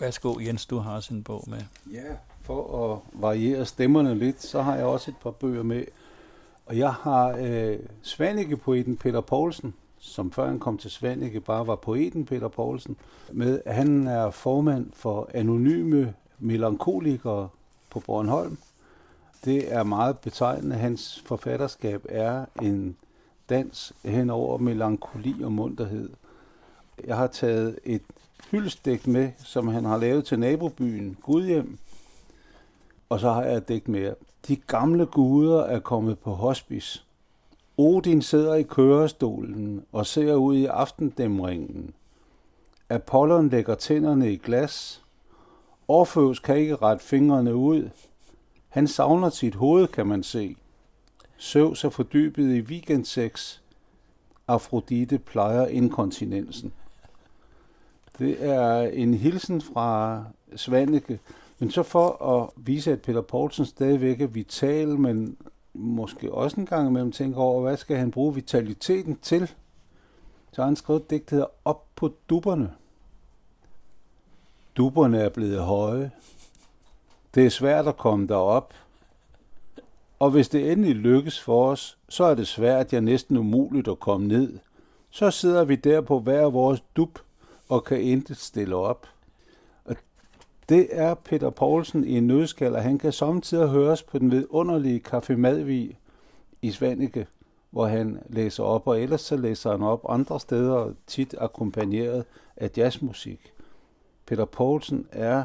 Værsgo, 0.00 0.40
Jens, 0.40 0.66
du 0.66 0.78
har 0.78 0.94
også 0.94 1.14
en 1.14 1.22
bog 1.22 1.44
med. 1.46 1.60
Ja, 1.92 2.14
for 2.42 2.92
at 2.92 3.00
variere 3.12 3.66
stemmerne 3.66 4.18
lidt, 4.18 4.42
så 4.42 4.62
har 4.62 4.76
jeg 4.76 4.84
også 4.84 5.10
et 5.10 5.16
par 5.16 5.30
bøger 5.30 5.62
med. 5.62 5.84
Og 6.66 6.78
jeg 6.78 6.92
har 6.92 7.36
øh, 7.40 7.78
Svanike-poeten 8.02 8.96
Peter 8.96 9.20
Poulsen, 9.20 9.74
som 9.98 10.32
før 10.32 10.46
han 10.46 10.58
kom 10.58 10.78
til 10.78 10.90
Svanike 10.90 11.40
bare 11.40 11.66
var 11.66 11.76
poeten 11.76 12.24
Peter 12.24 12.48
Poulsen, 12.48 12.96
med 13.32 13.60
han 13.66 14.06
er 14.06 14.30
formand 14.30 14.90
for 14.92 15.30
anonyme 15.34 16.14
melankolikere 16.38 17.48
på 17.90 18.00
Bornholm. 18.00 18.58
Det 19.44 19.72
er 19.72 19.82
meget 19.82 20.18
betegnende. 20.18 20.76
Hans 20.76 21.22
forfatterskab 21.26 22.06
er 22.08 22.44
en 22.62 22.96
dans 23.50 23.92
hen 24.04 24.30
over 24.30 24.58
melankoli 24.58 25.42
og 25.42 25.52
munterhed. 25.52 26.10
Jeg 27.06 27.16
har 27.16 27.26
taget 27.26 27.78
et 27.84 28.02
hyldestdigt 28.50 29.06
med, 29.06 29.30
som 29.38 29.68
han 29.68 29.84
har 29.84 29.96
lavet 29.96 30.24
til 30.24 30.38
nabobyen 30.38 31.16
Gudhjem. 31.22 31.78
Og 33.08 33.20
så 33.20 33.32
har 33.32 33.42
jeg 33.42 33.56
et 33.56 33.68
digt 33.68 33.88
mere. 33.88 34.14
De 34.48 34.56
gamle 34.56 35.06
guder 35.06 35.62
er 35.62 35.80
kommet 35.80 36.18
på 36.18 36.30
hospice. 36.30 37.04
Odin 37.78 38.22
sidder 38.22 38.54
i 38.54 38.62
kørestolen 38.62 39.84
og 39.92 40.06
ser 40.06 40.34
ud 40.34 40.56
i 40.56 40.64
aftendæmringen. 40.66 41.94
Apollon 42.88 43.48
lægger 43.48 43.74
tænderne 43.74 44.32
i 44.32 44.36
glas. 44.36 45.02
Orfeus 45.88 46.38
kan 46.38 46.56
ikke 46.56 46.76
rette 46.76 47.04
fingrene 47.04 47.54
ud. 47.54 47.90
Han 48.68 48.86
savner 48.86 49.30
sit 49.30 49.54
hoved, 49.54 49.86
kan 49.86 50.06
man 50.06 50.22
se. 50.22 50.56
Søvs 51.36 51.84
er 51.84 51.88
fordybet 51.88 52.56
i 52.56 52.60
weekendsex. 52.60 53.58
Afrodite 54.48 55.18
plejer 55.18 55.66
inkontinensen. 55.66 56.72
Det 58.18 58.44
er 58.44 58.80
en 58.80 59.14
hilsen 59.14 59.60
fra 59.60 60.24
Svanike, 60.56 61.20
men 61.58 61.70
så 61.70 61.82
for 61.82 62.24
at 62.24 62.50
vise, 62.56 62.92
at 62.92 63.02
Peter 63.02 63.20
Poulsen 63.20 63.66
stadigvæk 63.66 64.20
er 64.20 64.26
vital, 64.26 64.88
men 64.88 65.36
måske 65.78 66.32
også 66.32 66.60
en 66.60 66.66
gang 66.66 66.88
imellem 66.88 67.12
tænker 67.12 67.40
over, 67.40 67.62
hvad 67.62 67.76
skal 67.76 67.96
han 67.96 68.10
bruge 68.10 68.34
vitaliteten 68.34 69.16
til? 69.22 69.46
Så 70.52 70.62
har 70.62 70.64
han 70.64 70.76
skrevet 70.76 71.02
et 71.02 71.10
digt, 71.10 71.30
der 71.30 71.36
hedder 71.36 71.50
Op 71.64 71.84
på 71.96 72.12
duberne. 72.30 72.72
Duberne 74.76 75.18
er 75.18 75.28
blevet 75.28 75.58
høje. 75.62 76.10
Det 77.34 77.46
er 77.46 77.50
svært 77.50 77.88
at 77.88 77.96
komme 77.96 78.26
derop. 78.26 78.74
Og 80.18 80.30
hvis 80.30 80.48
det 80.48 80.72
endelig 80.72 80.94
lykkes 80.94 81.40
for 81.40 81.70
os, 81.70 81.98
så 82.08 82.24
er 82.24 82.34
det 82.34 82.48
svært, 82.48 82.92
ja 82.92 83.00
næsten 83.00 83.36
umuligt 83.36 83.88
at 83.88 84.00
komme 84.00 84.28
ned. 84.28 84.58
Så 85.10 85.30
sidder 85.30 85.64
vi 85.64 85.76
der 85.76 86.00
på 86.00 86.20
hver 86.20 86.44
vores 86.44 86.82
dub 86.96 87.18
og 87.68 87.84
kan 87.84 88.00
intet 88.00 88.36
stille 88.36 88.76
op. 88.76 89.06
Det 90.68 90.88
er 90.90 91.14
Peter 91.14 91.50
Poulsen 91.50 92.04
i 92.04 92.16
en 92.16 92.26
nødskal, 92.26 92.74
og 92.74 92.82
han 92.82 92.98
kan 92.98 93.12
samtidig 93.12 93.68
høres 93.68 94.02
på 94.02 94.18
den 94.18 94.30
vidunderlige 94.30 95.02
Café 95.08 95.36
Madvig 95.36 95.98
i 96.62 96.70
Svanike, 96.70 97.26
hvor 97.70 97.86
han 97.86 98.18
læser 98.28 98.62
op, 98.62 98.86
og 98.86 99.00
ellers 99.00 99.20
så 99.20 99.36
læser 99.36 99.70
han 99.70 99.82
op 99.82 100.06
andre 100.08 100.40
steder, 100.40 100.92
tit 101.06 101.34
akkompagneret 101.38 102.24
af 102.56 102.70
jazzmusik. 102.76 103.52
Peter 104.26 104.44
Poulsen 104.44 105.06
er 105.12 105.44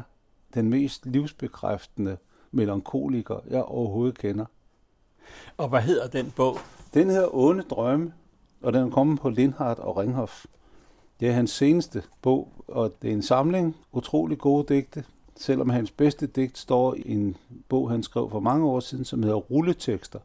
den 0.54 0.70
mest 0.70 1.06
livsbekræftende 1.06 2.16
melankoliker, 2.50 3.36
jeg 3.50 3.62
overhovedet 3.62 4.18
kender. 4.18 4.44
Og 5.56 5.68
hvad 5.68 5.80
hedder 5.80 6.08
den 6.08 6.32
bog? 6.36 6.58
Den 6.94 7.10
hedder 7.10 7.34
Åne 7.34 7.62
Drømme, 7.62 8.12
og 8.62 8.72
den 8.72 8.86
er 8.86 8.90
kommet 8.90 9.20
på 9.20 9.28
Lindhardt 9.28 9.78
og 9.78 9.96
Ringhof. 9.96 10.44
Det 11.20 11.28
er 11.28 11.32
hans 11.32 11.50
seneste 11.50 12.02
bog, 12.22 12.52
og 12.68 13.02
det 13.02 13.10
er 13.10 13.14
en 13.14 13.22
samling 13.22 13.76
utrolig 13.92 14.38
gode 14.38 14.74
digte, 14.74 15.04
selvom 15.36 15.70
hans 15.70 15.90
bedste 15.90 16.26
digt 16.26 16.58
står 16.58 16.94
i 16.94 17.12
en 17.12 17.36
bog, 17.68 17.90
han 17.90 18.02
skrev 18.02 18.30
for 18.30 18.40
mange 18.40 18.66
år 18.66 18.80
siden, 18.80 19.04
som 19.04 19.22
hedder 19.22 19.36
Rulletekster. 19.36 20.18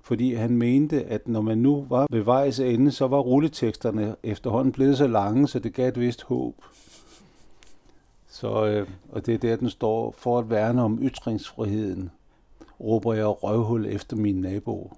Fordi 0.00 0.34
han 0.34 0.56
mente, 0.56 1.04
at 1.04 1.28
når 1.28 1.40
man 1.40 1.58
nu 1.58 1.86
var 1.88 2.06
ved 2.10 2.20
vejs 2.20 2.58
ende, 2.58 2.92
så 2.92 3.06
var 3.06 3.18
rulleteksterne 3.18 4.16
efterhånden 4.22 4.72
blevet 4.72 4.98
så 4.98 5.06
lange, 5.06 5.48
så 5.48 5.58
det 5.58 5.74
gav 5.74 5.88
et 5.88 6.00
vist 6.00 6.22
håb. 6.22 6.54
Så, 8.28 8.66
øh, 8.66 8.88
og 9.08 9.26
det 9.26 9.34
er 9.34 9.38
der, 9.38 9.56
den 9.56 9.70
står, 9.70 10.14
for 10.18 10.38
at 10.38 10.50
værne 10.50 10.82
om 10.82 10.98
ytringsfriheden, 11.02 12.10
råber 12.80 13.14
jeg 13.14 13.26
røvhul 13.26 13.86
efter 13.86 14.16
min 14.16 14.40
nabo. 14.40 14.92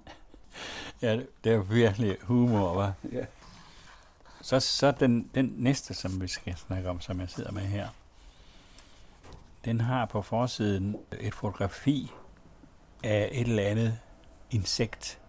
Ja, 1.01 1.19
det 1.43 1.51
er 1.51 1.61
virkelig 1.61 2.17
humor, 2.21 2.73
var. 2.73 2.93
Ja. 3.11 3.25
Så, 4.41 4.59
så 4.59 4.93
den, 4.99 5.29
den 5.35 5.53
næste, 5.57 5.93
som 5.93 6.21
vi 6.21 6.27
skal 6.27 6.55
snakke 6.67 6.89
om, 6.89 7.01
som 7.01 7.19
jeg 7.19 7.29
sidder 7.29 7.51
med 7.51 7.61
her, 7.61 7.87
den 9.65 9.81
har 9.81 10.05
på 10.05 10.21
forsiden 10.21 10.95
et 11.19 11.33
fotografi 11.33 12.11
af 13.03 13.29
et 13.31 13.47
eller 13.47 13.63
andet 13.63 13.99
insekt 14.51 15.19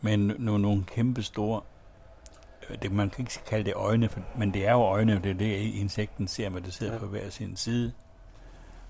med 0.00 0.16
nogle, 0.16 0.62
nogle 0.62 0.84
kæmpe 0.84 1.22
store 1.22 1.60
det, 2.82 2.92
man 2.92 3.10
kan 3.10 3.22
ikke 3.22 3.40
kalde 3.46 3.64
det 3.64 3.74
øjne, 3.74 4.08
for, 4.08 4.20
men 4.36 4.54
det 4.54 4.66
er 4.66 4.72
jo 4.72 4.80
øjne, 4.80 5.20
det 5.24 5.30
er 5.30 5.34
det, 5.34 5.56
insekten 5.56 6.28
ser, 6.28 6.48
når 6.48 6.58
det 6.58 6.74
sidder 6.74 6.92
ja. 6.92 6.98
på 6.98 7.06
hver 7.06 7.30
sin 7.30 7.56
side. 7.56 7.92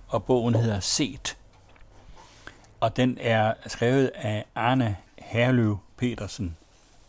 Og 0.08 0.24
bogen 0.24 0.54
hedder 0.54 0.80
Set. 0.80 1.38
Og 2.80 2.96
den 2.96 3.18
er 3.20 3.54
skrevet 3.66 4.10
af 4.14 4.44
Arne 4.54 4.96
Herløv 5.18 5.78
Petersen. 5.96 6.56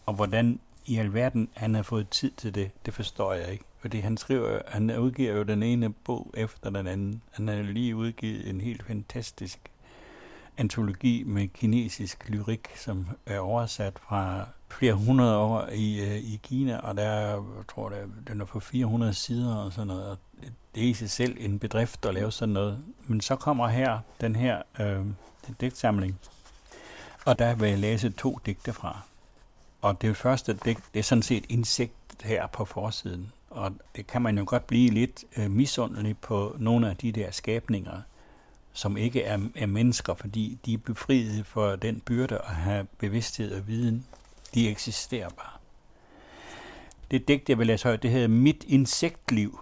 Og 0.06 0.14
hvordan 0.14 0.60
i 0.86 0.98
alverden 0.98 1.50
han 1.56 1.76
har 1.76 1.84
fået 1.84 2.10
tid 2.10 2.32
til 2.32 2.56
det, 2.56 2.72
det 2.86 2.94
forstår 2.94 3.34
jeg 3.34 3.52
ikke. 3.52 3.64
Fordi 3.82 4.00
han 4.00 4.18
skriver, 4.18 4.62
han 4.68 4.98
udgiver 4.98 5.34
jo 5.34 5.44
den 5.44 5.64
ene 5.64 5.94
bog 5.94 6.34
efter 6.38 6.70
den 6.70 6.88
anden. 6.88 7.22
Han 7.32 7.48
har 7.48 7.62
lige 7.62 7.96
udgivet 7.96 8.50
en 8.50 8.62
helt 8.62 8.84
fantastisk 8.84 9.60
antologi 10.58 11.24
med 11.24 11.48
kinesisk 11.48 12.30
lyrik, 12.30 12.70
som 12.76 13.08
er 13.26 13.40
oversat 13.40 14.00
fra 14.00 14.48
flere 14.70 14.94
hundrede 14.94 15.38
år 15.38 15.68
i, 15.68 16.02
øh, 16.02 16.18
i 16.18 16.40
Kina, 16.44 16.78
og 16.78 16.98
der 16.98 17.04
er, 17.04 17.30
jeg 17.30 17.68
tror, 17.70 17.92
jeg, 17.92 18.06
den 18.28 18.42
er 18.42 18.46
på 18.46 18.60
400 18.60 19.14
sider 19.14 19.56
og 19.56 19.74
sådan 19.74 19.88
noget. 19.88 20.10
Og 20.10 20.18
det 20.76 20.84
er 20.84 20.88
i 20.88 20.94
sig 20.94 21.10
selv 21.10 21.38
en 21.40 21.60
bedrift 21.60 22.06
at 22.06 22.14
lave 22.14 22.32
sådan 22.32 22.54
noget. 22.54 22.84
Men 23.08 23.22
så 23.22 23.36
kommer 23.36 23.68
her 23.68 24.00
den 24.22 24.36
her 24.36 24.62
øh, 24.80 25.06
digtsamling, 25.62 26.20
og 27.26 27.40
der 27.40 27.56
vil 27.56 27.70
jeg 27.70 27.80
læse 27.80 28.10
to 28.10 28.40
digte 28.46 28.74
fra. 28.74 29.02
Og 29.82 30.02
det 30.02 30.18
første 30.18 30.54
digt, 30.54 30.84
det 30.94 31.00
er 31.00 31.04
sådan 31.04 31.22
set 31.22 31.46
insekt 31.50 32.24
her 32.24 32.48
på 32.48 32.66
forsiden. 32.66 33.32
Og 33.52 33.72
det 33.96 34.08
kan 34.08 34.22
man 34.22 34.38
jo 34.38 34.44
godt 34.48 34.68
blive 34.68 34.90
lidt 34.90 35.26
øh, 35.38 35.52
misundelig 35.52 36.18
på 36.18 36.56
nogle 36.60 36.90
af 36.90 36.98
de 36.98 37.12
der 37.12 37.32
skabninger, 37.32 38.02
som 38.74 38.98
ikke 38.98 39.24
er, 39.24 39.40
er 39.56 39.66
mennesker, 39.66 40.14
fordi 40.14 40.60
de 40.66 40.74
er 40.74 40.78
befriet 40.78 41.46
for 41.46 41.76
den 41.76 42.00
byrde 42.00 42.38
at 42.38 42.56
have 42.56 42.88
bevidsthed 42.98 43.54
og 43.56 43.68
viden. 43.68 44.06
De 44.54 44.70
eksisterer 44.70 45.30
bare. 45.30 45.58
Det 47.12 47.28
digt, 47.28 47.50
jeg 47.50 47.58
vil 47.58 47.68
læse 47.68 47.84
højt, 47.84 48.04
det 48.04 48.12
hedder 48.12 48.28
Mit 48.28 48.64
insektliv. 48.68 49.60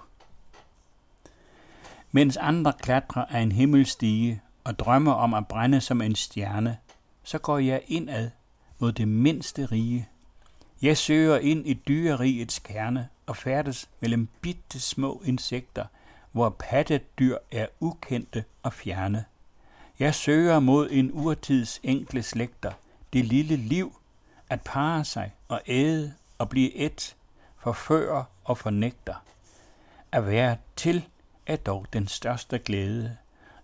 Mens 2.11 2.37
andre 2.37 2.73
klatrer 2.81 3.25
af 3.25 3.39
en 3.39 3.51
himmelstige 3.51 4.41
og 4.63 4.79
drømmer 4.79 5.11
om 5.11 5.33
at 5.33 5.47
brænde 5.47 5.81
som 5.81 6.01
en 6.01 6.15
stjerne, 6.15 6.77
så 7.23 7.37
går 7.37 7.57
jeg 7.57 7.81
indad 7.87 8.29
mod 8.79 8.91
det 8.91 9.07
mindste 9.07 9.65
rige. 9.65 10.07
Jeg 10.81 10.97
søger 10.97 11.37
ind 11.37 11.67
i 11.67 11.73
dyrerigets 11.73 12.59
kerne 12.59 13.07
og 13.29 13.37
færdes 13.37 13.89
mellem 13.99 14.27
bitte 14.41 14.79
små 14.79 15.21
insekter, 15.25 15.85
hvor 16.31 16.49
pattedyr 16.49 17.37
er 17.51 17.67
ukendte 17.79 18.43
og 18.63 18.73
fjerne. 18.73 19.25
Jeg 19.99 20.15
søger 20.15 20.59
mod 20.59 20.89
en 20.91 21.11
urtids 21.13 21.79
enkle 21.83 22.23
slægter, 22.23 22.71
det 23.13 23.25
lille 23.25 23.55
liv, 23.55 23.95
at 24.49 24.61
pare 24.61 25.05
sig 25.05 25.33
og 25.47 25.61
æde 25.67 26.13
og 26.37 26.49
blive 26.49 26.75
et, 26.75 27.15
forfører 27.57 28.23
og 28.43 28.57
fornægter. 28.57 29.15
At 30.11 30.27
være 30.27 30.57
til 30.75 31.07
er 31.45 31.55
dog 31.55 31.85
den 31.93 32.07
største 32.07 32.59
glæde. 32.59 33.17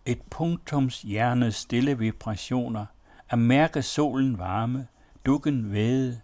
Et 0.05 0.21
punktums 0.21 1.01
hjernes 1.01 1.55
stille 1.55 1.97
vibrationer, 1.97 2.85
at 3.29 3.39
mærke 3.39 3.81
solen 3.81 4.39
varme, 4.39 4.87
dukken 5.25 5.71
væde, 5.71 6.21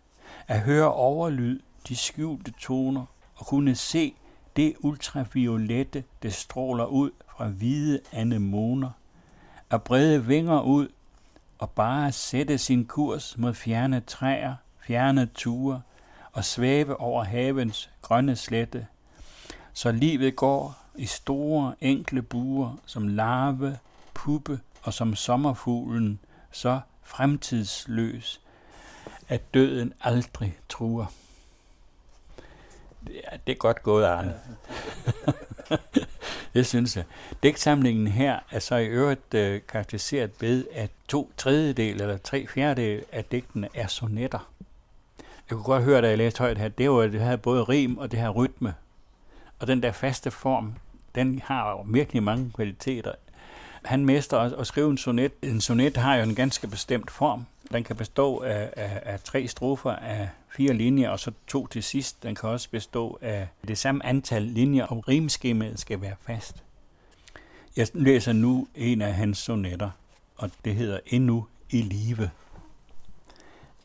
at 0.48 0.62
høre 0.62 0.93
overlyd, 0.93 1.60
de 1.88 1.95
skjulte 1.95 2.51
toner, 2.51 3.05
og 3.41 3.48
kunne 3.48 3.75
se 3.75 4.15
det 4.55 4.74
ultraviolette, 4.79 6.03
det 6.24 6.33
stråler 6.33 6.86
ud 6.86 7.12
fra 7.38 7.48
hvide 7.48 8.00
anemoner, 8.12 8.89
at 9.69 9.83
brede 9.83 10.25
vinger 10.25 10.62
ud 10.62 10.88
og 11.60 11.69
bare 11.69 12.12
sætte 12.12 12.57
sin 12.57 12.86
kurs 12.86 13.38
mod 13.38 13.53
fjerne 13.53 14.00
træer, 14.00 14.55
fjerne 14.79 15.25
ture 15.25 15.81
og 16.31 16.45
svæve 16.45 17.00
over 17.00 17.24
havens 17.24 17.89
grønne 18.01 18.36
slette, 18.36 18.88
så 19.74 19.91
livet 19.91 20.36
går 20.36 20.77
i 20.95 21.05
store, 21.05 21.75
enkle 21.81 22.21
buer 22.21 22.79
som 22.86 23.07
larve, 23.07 23.77
puppe 24.13 24.60
og 24.81 24.93
som 24.93 25.15
sommerfuglen, 25.15 26.19
så 26.51 26.79
fremtidsløs, 27.03 28.41
at 29.27 29.53
døden 29.53 29.93
aldrig 30.01 30.57
truer. 30.69 31.05
Ja, 33.10 33.38
det 33.48 33.51
er 33.51 33.58
godt 33.58 33.84
gået, 33.84 34.05
Arne. 34.05 34.34
det 36.53 36.65
synes 36.65 36.98
jeg. 36.98 37.03
Dæksamlingen 37.43 38.08
her 38.08 38.39
er 38.51 38.60
så 38.60 38.75
i 38.75 38.86
øvrigt 38.86 39.34
øh, 39.34 39.62
karakteriseret 39.67 40.31
ved, 40.39 40.65
at 40.74 40.89
to 41.08 41.31
tredjedel 41.38 42.01
eller 42.01 42.17
tre 42.17 42.48
fjerdedel 42.48 43.03
af 43.12 43.25
digtene 43.25 43.70
er 43.74 43.88
sonetter. 43.88 44.50
Jeg 45.20 45.55
kunne 45.55 45.63
godt 45.63 45.84
høre, 45.84 46.01
da 46.01 46.08
jeg 46.08 46.17
læste 46.17 46.39
højt 46.39 46.58
her, 46.58 46.67
det 46.67 46.91
var, 46.91 47.01
det 47.01 47.22
havde 47.22 47.38
både 47.38 47.63
rim 47.63 47.98
og 47.98 48.12
det 48.12 48.20
her 48.20 48.29
rytme. 48.29 48.74
Og 49.60 49.67
den 49.67 49.84
der 49.84 49.91
faste 49.91 50.31
form, 50.31 50.74
den 51.15 51.41
har 51.46 51.70
jo 51.70 51.86
virkelig 51.88 52.24
mange 52.24 52.51
kvaliteter. 52.55 53.12
Han 53.84 54.05
mester 54.05 54.39
at 54.39 54.67
skrive 54.67 54.91
en 54.91 54.98
sonet. 54.98 55.31
En 55.41 55.62
sonet 55.62 55.98
har 55.98 56.15
jo 56.15 56.24
en 56.24 56.36
ganske 56.36 56.67
bestemt 56.67 57.12
form. 57.12 57.46
Den 57.72 57.84
kan 57.84 57.96
bestå 57.96 58.39
af, 58.39 58.74
af, 58.75 59.01
af 59.05 59.20
tre 59.20 59.48
strofer 59.48 59.91
af 59.91 60.29
fire 60.51 60.74
linjer, 60.74 61.10
og 61.10 61.20
så 61.20 61.31
to 61.48 61.67
til 61.67 61.84
sidst. 61.84 62.24
Den 62.24 62.36
kan 62.36 62.50
også 62.50 62.70
bestå 62.70 63.20
af 63.22 63.48
det 63.67 63.77
samme 63.77 64.05
antal 64.05 64.43
linjer, 64.43 64.86
og 64.86 65.08
rimskemaet 65.08 65.79
skal 65.79 66.01
være 66.01 66.15
fast. 66.22 66.63
Jeg 67.75 67.88
læser 67.93 68.34
nu 68.34 68.67
en 68.75 69.01
af 69.01 69.13
hans 69.13 69.38
sonetter, 69.38 69.89
og 70.38 70.51
det 70.65 70.75
hedder 70.75 71.00
Endnu 71.05 71.48
i 71.70 71.81
live. 71.81 72.29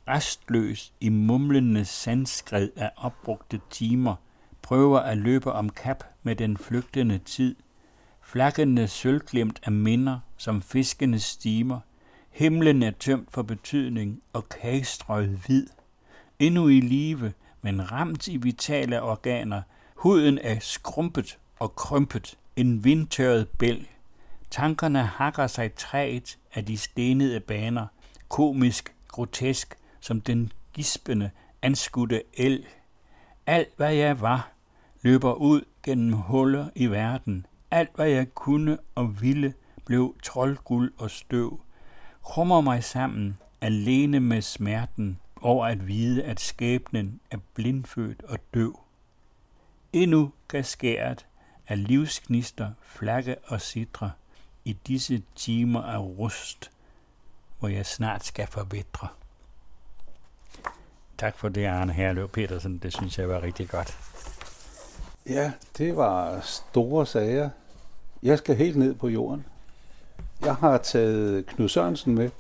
Restløs 0.09 0.93
i 1.01 1.09
mumlende 1.09 1.85
sandskred 1.85 2.71
af 2.77 2.91
opbrugte 2.97 3.61
timer, 3.71 4.15
prøver 4.63 4.99
at 4.99 5.19
løbe 5.19 5.53
om 5.53 5.71
kap 5.71 6.05
med 6.23 6.37
den 6.37 6.57
flygtende 6.57 7.19
tid. 7.19 7.57
Flakkende 8.23 8.89
sølvglemt 8.89 9.61
af 9.63 9.73
minder, 9.73 10.19
som 10.37 10.63
fiskende 10.63 11.21
stimer– 11.21 11.81
Himlen 12.37 12.83
er 12.83 12.91
tømt 12.91 13.33
for 13.33 13.43
betydning 13.43 14.23
og 14.33 14.49
kagestrøget 14.49 15.41
hvid. 15.47 15.67
Endnu 16.39 16.69
i 16.69 16.81
live, 16.81 17.33
men 17.63 17.93
ramt 17.93 18.29
i 18.29 18.37
vitale 18.37 19.03
organer. 19.03 19.63
Huden 19.95 20.39
er 20.39 20.57
skrumpet 20.61 21.39
og 21.59 21.77
krympet, 21.77 22.39
en 22.57 22.85
vindtørret 22.85 23.49
bæl. 23.49 23.89
Tankerne 24.51 25.03
hakker 25.03 25.47
sig 25.47 25.75
træet 25.75 26.39
af 26.55 26.65
de 26.65 26.79
stenede 26.79 27.41
baner, 27.41 27.87
komisk, 28.29 28.95
grotesk, 29.09 29.75
som 30.01 30.21
den 30.21 30.53
gispende, 30.73 31.31
anskudte 31.63 32.23
el. 32.35 32.67
Alt 33.47 33.73
hvad 33.77 33.95
jeg 33.95 34.21
var, 34.21 34.53
løber 35.03 35.33
ud 35.33 35.61
gennem 35.83 36.13
huller 36.13 36.69
i 36.75 36.87
verden. 36.87 37.47
Alt 37.71 37.91
hvad 37.95 38.09
jeg 38.09 38.35
kunne 38.35 38.79
og 38.95 39.21
ville, 39.21 39.55
blev 39.85 40.17
troldguld 40.23 40.93
og 40.99 41.11
støv 41.11 41.61
krummer 42.27 42.61
mig 42.61 42.85
sammen, 42.85 43.39
alene 43.61 44.21
med 44.21 44.43
smerten 44.43 45.19
over 45.43 45.67
at 45.67 45.87
vide, 45.87 46.25
at 46.25 46.41
skæbnen 46.41 47.21
er 47.31 47.39
blindfødt 47.55 48.23
og 48.23 48.39
døv. 48.55 48.81
Endnu 49.93 50.33
kan 50.49 50.65
skæret 50.65 51.27
af 51.69 51.89
livsknister 51.89 52.71
flakke 52.83 53.37
og 53.45 53.61
sidre 53.61 54.11
i 54.65 54.73
disse 54.87 55.23
timer 55.35 55.83
af 55.83 55.99
rust, 55.99 56.71
hvor 57.59 57.69
jeg 57.69 57.87
snart 57.87 58.25
skal 58.25 58.47
forvitre. 58.47 59.09
Tak 61.19 61.39
for 61.39 61.49
det, 61.49 61.67
Arne 61.67 61.93
Herløv 61.93 62.29
Petersen. 62.29 62.79
Det 62.79 62.93
synes 62.93 63.19
jeg 63.19 63.29
var 63.29 63.43
rigtig 63.43 63.69
godt. 63.69 63.99
Ja, 65.27 65.53
det 65.79 65.97
var 65.97 66.41
store 66.41 67.07
sager. 67.07 67.51
Jeg 68.23 68.39
skal 68.39 68.57
helt 68.57 68.77
ned 68.77 68.95
på 68.95 69.09
jorden. 69.09 69.47
Jeg 70.41 70.55
har 70.55 70.79
taget 70.79 71.47
Knud 71.47 71.69
Sørensen 71.69 72.15
med, 72.15 72.31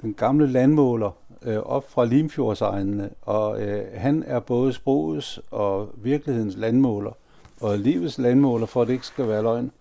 den 0.00 0.14
gamle 0.14 0.46
landmåler, 0.46 1.10
øh, 1.46 1.58
op 1.58 1.90
fra 1.90 2.04
Limfjordsegnene, 2.04 3.10
og 3.22 3.62
øh, 3.62 3.84
han 3.94 4.24
er 4.26 4.40
både 4.40 4.72
sprogets 4.72 5.40
og 5.50 5.90
virkelighedens 5.94 6.56
landmåler, 6.56 7.12
og 7.60 7.78
livets 7.78 8.18
landmåler, 8.18 8.66
for 8.66 8.82
at 8.82 8.88
det 8.88 8.94
ikke 8.94 9.06
skal 9.06 9.28
være 9.28 9.42
løgn. 9.42 9.72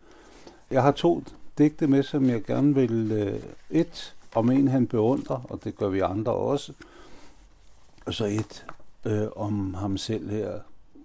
Jeg 0.71 0.83
har 0.83 0.91
to 0.91 1.23
digte 1.57 1.87
med, 1.87 2.03
som 2.03 2.29
jeg 2.29 2.43
gerne 2.43 2.75
vil 2.75 3.11
øh, 3.11 3.39
et 3.69 4.15
om 4.35 4.51
en, 4.51 4.67
han 4.67 4.87
beundrer, 4.87 5.41
og 5.49 5.63
det 5.63 5.77
gør 5.77 5.89
vi 5.89 5.99
andre 5.99 6.31
også, 6.31 6.73
og 8.05 8.13
så 8.13 8.25
et 8.25 8.65
øh, 9.05 9.27
om 9.35 9.73
ham 9.73 9.97
selv 9.97 10.29
her 10.29 10.59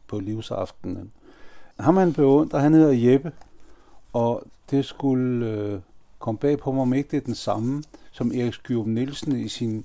på 0.06 0.18
livsaftenen. 0.18 1.12
Ham 1.80 1.96
han 1.96 2.12
beundrer, 2.12 2.58
han 2.58 2.74
hedder 2.74 3.10
Jeppe, 3.10 3.32
og 4.12 4.42
det 4.70 4.84
skulle 4.84 5.46
øh, 5.46 5.80
komme 6.18 6.38
bag 6.38 6.58
på 6.58 6.72
mig, 6.72 6.82
om 6.82 6.94
ikke 6.94 7.10
det 7.10 7.16
er 7.16 7.20
den 7.20 7.34
samme, 7.34 7.82
som 8.12 8.32
Erik 8.32 8.54
Skyrup 8.54 8.86
Nielsen 8.86 9.36
i 9.36 9.48
sin 9.48 9.84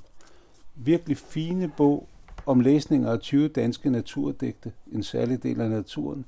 virkelig 0.76 1.18
fine 1.18 1.72
bog 1.78 2.08
om 2.46 2.60
læsninger 2.60 3.12
af 3.12 3.20
20 3.20 3.48
danske 3.48 3.90
naturdigte, 3.90 4.72
en 4.92 5.04
særlig 5.04 5.44
del 5.44 5.62
af 5.62 5.70
naturen, 5.70 6.26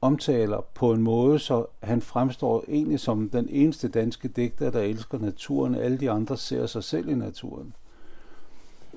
omtaler 0.00 0.60
på 0.74 0.92
en 0.92 1.02
måde, 1.02 1.38
så 1.38 1.66
han 1.82 2.02
fremstår 2.02 2.64
egentlig 2.68 3.00
som 3.00 3.28
den 3.30 3.48
eneste 3.48 3.88
danske 3.88 4.28
digter, 4.28 4.70
der 4.70 4.80
elsker 4.80 5.18
naturen. 5.18 5.74
Alle 5.74 5.98
de 5.98 6.10
andre 6.10 6.36
ser 6.36 6.66
sig 6.66 6.84
selv 6.84 7.08
i 7.08 7.14
naturen. 7.14 7.74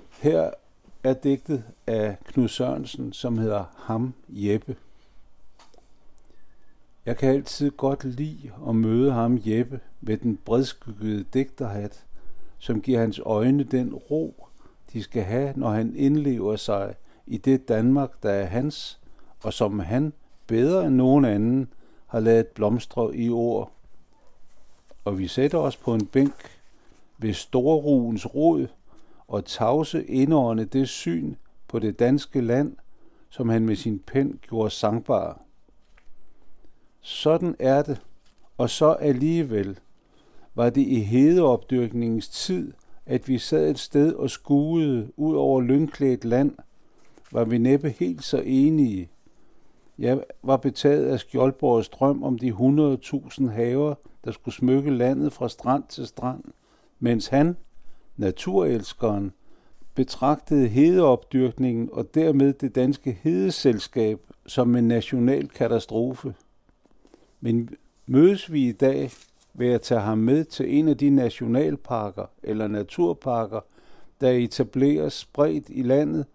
Her 0.09 0.51
er 1.03 1.13
digtet 1.13 1.63
af 1.87 2.17
Knud 2.25 2.47
Sørensen, 2.47 3.13
som 3.13 3.37
hedder 3.37 3.63
Ham 3.77 4.13
Jeppe. 4.29 4.75
Jeg 7.05 7.17
kan 7.17 7.29
altid 7.29 7.71
godt 7.71 8.03
lide 8.03 8.51
at 8.67 8.75
møde 8.75 9.11
ham 9.11 9.39
Jeppe 9.45 9.79
med 10.01 10.17
den 10.17 10.37
bredskyggede 10.45 11.23
digterhat, 11.23 12.05
som 12.59 12.81
giver 12.81 12.99
hans 12.99 13.19
øjne 13.25 13.63
den 13.63 13.93
ro, 13.93 14.47
de 14.93 15.03
skal 15.03 15.23
have, 15.23 15.53
når 15.55 15.69
han 15.69 15.95
indlever 15.95 16.55
sig 16.55 16.95
i 17.27 17.37
det 17.37 17.67
Danmark, 17.67 18.23
der 18.23 18.31
er 18.31 18.45
hans, 18.45 18.99
og 19.43 19.53
som 19.53 19.79
han 19.79 20.13
bedre 20.47 20.87
end 20.87 20.95
nogen 20.95 21.25
anden 21.25 21.73
har 22.07 22.19
lavet 22.19 22.47
blomstre 22.47 23.15
i 23.15 23.29
ord. 23.29 23.71
Og 25.05 25.19
vi 25.19 25.27
sætter 25.27 25.57
os 25.57 25.77
på 25.77 25.93
en 25.93 26.05
bænk 26.05 26.59
ved 27.17 27.33
Storruens 27.33 28.35
rod 28.35 28.67
og 29.27 29.45
tavse 29.45 30.05
indårende 30.05 30.65
det 30.65 30.89
syn 30.89 31.35
på 31.67 31.79
det 31.79 31.99
danske 31.99 32.41
land, 32.41 32.75
som 33.29 33.49
han 33.49 33.65
med 33.65 33.75
sin 33.75 33.99
pen 33.99 34.39
gjorde 34.41 34.69
sangbar. 34.69 35.41
Sådan 37.01 37.55
er 37.59 37.81
det, 37.81 38.01
og 38.57 38.69
så 38.69 38.91
alligevel 38.91 39.79
var 40.59 40.69
det 40.69 40.81
i 40.81 40.99
hedeopdyrkningens 40.99 42.29
tid, 42.29 42.73
at 43.05 43.27
vi 43.27 43.37
sad 43.37 43.69
et 43.69 43.79
sted 43.79 44.13
og 44.13 44.29
skuede 44.29 45.11
ud 45.17 45.35
over 45.35 45.61
lyngklædt 45.61 46.25
land, 46.25 46.55
var 47.31 47.43
vi 47.43 47.57
næppe 47.57 47.89
helt 47.89 48.23
så 48.23 48.41
enige. 48.45 49.09
Jeg 49.99 50.23
var 50.43 50.57
betaget 50.57 51.05
af 51.05 51.19
Skjoldborgs 51.19 51.89
drøm 51.89 52.23
om 52.23 52.37
de 52.37 52.49
100.000 52.49 53.47
haver, 53.47 53.95
der 54.25 54.31
skulle 54.31 54.55
smykke 54.55 54.91
landet 54.91 55.33
fra 55.33 55.49
strand 55.49 55.83
til 55.89 56.07
strand, 56.07 56.43
mens 56.99 57.27
han, 57.27 57.57
naturelskeren, 58.17 59.31
betragtede 59.95 60.67
hedeopdyrkningen 60.67 61.89
og 61.91 62.15
dermed 62.15 62.53
det 62.53 62.75
danske 62.75 63.19
hedeselskab 63.21 64.19
som 64.47 64.75
en 64.75 64.87
national 64.87 65.47
katastrofe. 65.47 66.33
Men 67.41 67.69
mødes 68.07 68.51
vi 68.51 68.67
i 68.67 68.71
dag, 68.71 69.11
ved 69.53 69.67
at 69.67 69.81
tage 69.81 70.01
ham 70.01 70.17
med 70.17 70.45
til 70.45 70.77
en 70.77 70.87
af 70.87 70.97
de 70.97 71.09
nationalparker 71.09 72.25
eller 72.43 72.67
naturparker, 72.67 73.59
der 74.21 74.29
etableres 74.29 75.13
spredt 75.13 75.65
i 75.69 75.81
landet, 75.81 76.25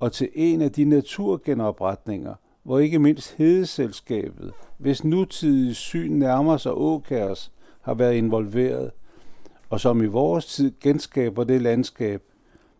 og 0.00 0.12
til 0.12 0.28
en 0.34 0.62
af 0.62 0.72
de 0.72 0.84
naturgenopretninger, 0.84 2.34
hvor 2.62 2.78
ikke 2.78 2.98
mindst 2.98 3.34
hedeselskabet, 3.34 4.52
hvis 4.78 5.04
nutidige 5.04 5.74
syn 5.74 6.12
nærmer 6.12 6.56
sig 6.56 6.72
Åkærs, 6.72 7.52
har 7.80 7.94
været 7.94 8.14
involveret, 8.14 8.90
og 9.70 9.80
som 9.80 10.02
i 10.02 10.06
vores 10.06 10.46
tid 10.46 10.72
genskaber 10.80 11.44
det 11.44 11.62
landskab, 11.62 12.22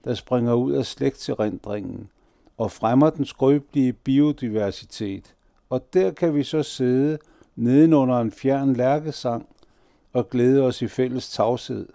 der 0.04 0.14
springer 0.14 0.54
ud 0.54 0.73
af 0.73 0.87
slægtserindringen 0.87 2.09
og 2.57 2.71
fremmer 2.71 3.11
den 3.11 3.25
skrøbelige 3.25 3.93
biodiversitet. 3.93 5.35
Og 5.71 5.95
der 5.95 6.11
kan 6.11 6.35
vi 6.35 6.43
så 6.43 6.62
sidde 6.62 7.19
nedenunder 7.57 8.21
en 8.21 8.31
fjern 8.31 8.73
lærkesang 8.73 9.49
og 10.14 10.30
glæde 10.30 10.62
os 10.62 10.83
i 10.83 10.88
fælles 10.88 11.30
tavshed. 11.30 11.88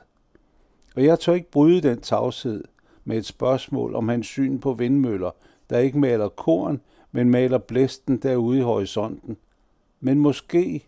Og 0.95 1.03
jeg 1.03 1.19
tør 1.19 1.33
ikke 1.33 1.51
bryde 1.51 1.81
den 1.81 2.01
tavshed 2.01 2.63
med 3.05 3.17
et 3.17 3.25
spørgsmål 3.25 3.95
om 3.95 4.09
hans 4.09 4.27
syn 4.27 4.59
på 4.59 4.73
vindmøller, 4.73 5.31
der 5.69 5.77
ikke 5.77 5.99
maler 5.99 6.29
korn, 6.29 6.81
men 7.11 7.29
maler 7.29 7.57
blæsten 7.57 8.17
derude 8.17 8.59
i 8.59 8.61
horisonten. 8.61 9.37
Men 9.99 10.19
måske 10.19 10.85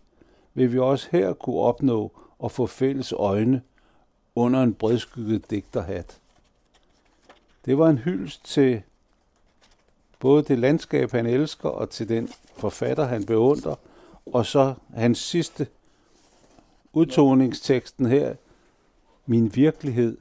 vil 0.54 0.72
vi 0.72 0.78
også 0.78 1.08
her 1.12 1.32
kunne 1.32 1.60
opnå 1.60 2.12
at 2.44 2.52
få 2.52 2.66
fælles 2.66 3.12
øjne 3.12 3.62
under 4.34 4.62
en 4.62 4.74
bredskygget 4.74 5.50
digterhat. 5.50 6.18
Det 7.64 7.78
var 7.78 7.88
en 7.88 7.98
hyldest 7.98 8.44
til 8.44 8.82
både 10.20 10.42
det 10.42 10.58
landskab, 10.58 11.10
han 11.10 11.26
elsker, 11.26 11.68
og 11.68 11.90
til 11.90 12.08
den 12.08 12.28
forfatter, 12.56 13.04
han 13.04 13.24
beundrer, 13.24 13.74
og 14.26 14.46
så 14.46 14.74
hans 14.94 15.18
sidste 15.18 15.66
udtoningsteksten 16.92 18.06
her, 18.06 18.34
min 19.26 19.54
virkelighed, 19.54 20.18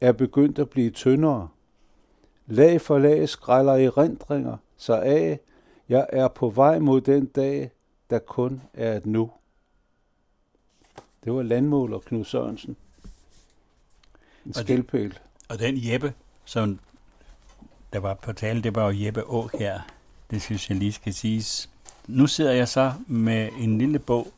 er 0.00 0.12
begyndt 0.12 0.58
at 0.58 0.70
blive 0.70 0.90
tyndere. 0.90 1.48
Lag 2.46 2.80
for 2.80 2.98
lag 2.98 3.28
skræller 3.28 3.74
i 3.76 3.88
rendringer, 3.88 4.56
så 4.76 4.94
af, 4.94 5.40
jeg 5.88 6.06
er 6.08 6.28
på 6.28 6.50
vej 6.50 6.78
mod 6.78 7.00
den 7.00 7.26
dag, 7.26 7.70
der 8.10 8.18
kun 8.18 8.62
er 8.74 8.96
et 8.96 9.06
nu. 9.06 9.30
Det 11.24 11.32
var 11.32 11.42
landmåler 11.42 11.98
Knud 11.98 12.24
Sørensen. 12.24 12.76
En 14.46 14.54
skældpæl. 14.54 15.18
Og 15.48 15.58
den 15.58 15.74
Jeppe, 15.76 16.12
som 16.44 16.78
der 17.92 17.98
var 17.98 18.14
på 18.14 18.32
tale, 18.32 18.62
det 18.62 18.74
var 18.74 18.92
jo 18.92 19.04
Jeppe 19.04 19.24
Å 19.26 19.48
her. 19.58 19.80
Det 20.30 20.42
synes 20.42 20.70
jeg 20.70 20.78
lige 20.78 20.92
skal 20.92 21.14
siges. 21.14 21.70
Nu 22.06 22.26
sidder 22.26 22.52
jeg 22.52 22.68
så 22.68 22.92
med 23.06 23.48
en 23.58 23.78
lille 23.78 23.98
bog, 23.98 24.32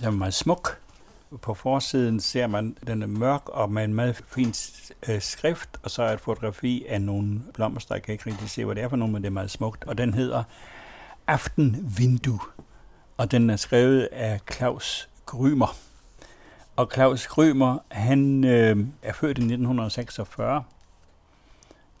som 0.00 0.14
er 0.14 0.18
meget 0.18 0.34
smuk. 0.34 0.81
På 1.40 1.54
forsiden 1.54 2.20
ser 2.20 2.46
man, 2.46 2.76
den 2.86 3.02
er 3.02 3.06
mørk 3.06 3.48
og 3.48 3.70
med 3.70 3.84
en 3.84 3.94
meget 3.94 4.16
fin 4.16 4.54
øh, 5.08 5.20
skrift, 5.20 5.68
og 5.82 5.90
så 5.90 6.02
er 6.02 6.12
et 6.12 6.20
fotografi 6.20 6.84
af 6.88 7.00
nogle 7.02 7.42
blomster. 7.54 7.94
Jeg 7.94 8.02
kan 8.02 8.12
ikke 8.12 8.30
rigtig 8.30 8.50
se, 8.50 8.64
hvad 8.64 8.74
det 8.74 8.82
er 8.82 8.88
for 8.88 8.96
nogle, 8.96 9.12
men 9.12 9.22
det 9.22 9.28
er 9.28 9.32
meget 9.32 9.50
smukt. 9.50 9.84
Og 9.84 9.98
den 9.98 10.14
hedder 10.14 10.42
Aftenvindue, 11.26 12.40
og 13.16 13.30
den 13.30 13.50
er 13.50 13.56
skrevet 13.56 14.08
af 14.12 14.40
Claus 14.52 15.08
Grymer. 15.26 15.76
Og 16.76 16.90
Claus 16.94 17.26
Grymer, 17.26 17.78
han 17.88 18.44
øh, 18.44 18.76
er 19.02 19.12
født 19.12 19.38
i 19.38 19.42
1946 19.42 20.64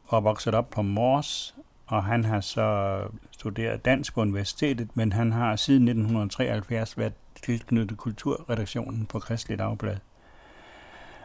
og 0.06 0.24
vokset 0.24 0.54
op 0.54 0.70
på 0.70 0.82
Mors, 0.82 1.54
og 1.86 2.04
han 2.04 2.24
har 2.24 2.40
så 2.40 2.98
studeret 3.30 3.84
dansk 3.84 4.14
på 4.14 4.20
universitetet, 4.20 4.96
men 4.96 5.12
han 5.12 5.32
har 5.32 5.56
siden 5.56 5.82
1973 5.82 6.98
været 6.98 7.12
tilknyttet 7.42 7.98
kulturredaktionen 7.98 9.06
på 9.06 9.18
Kristelig 9.18 9.58
Dagblad. 9.58 9.96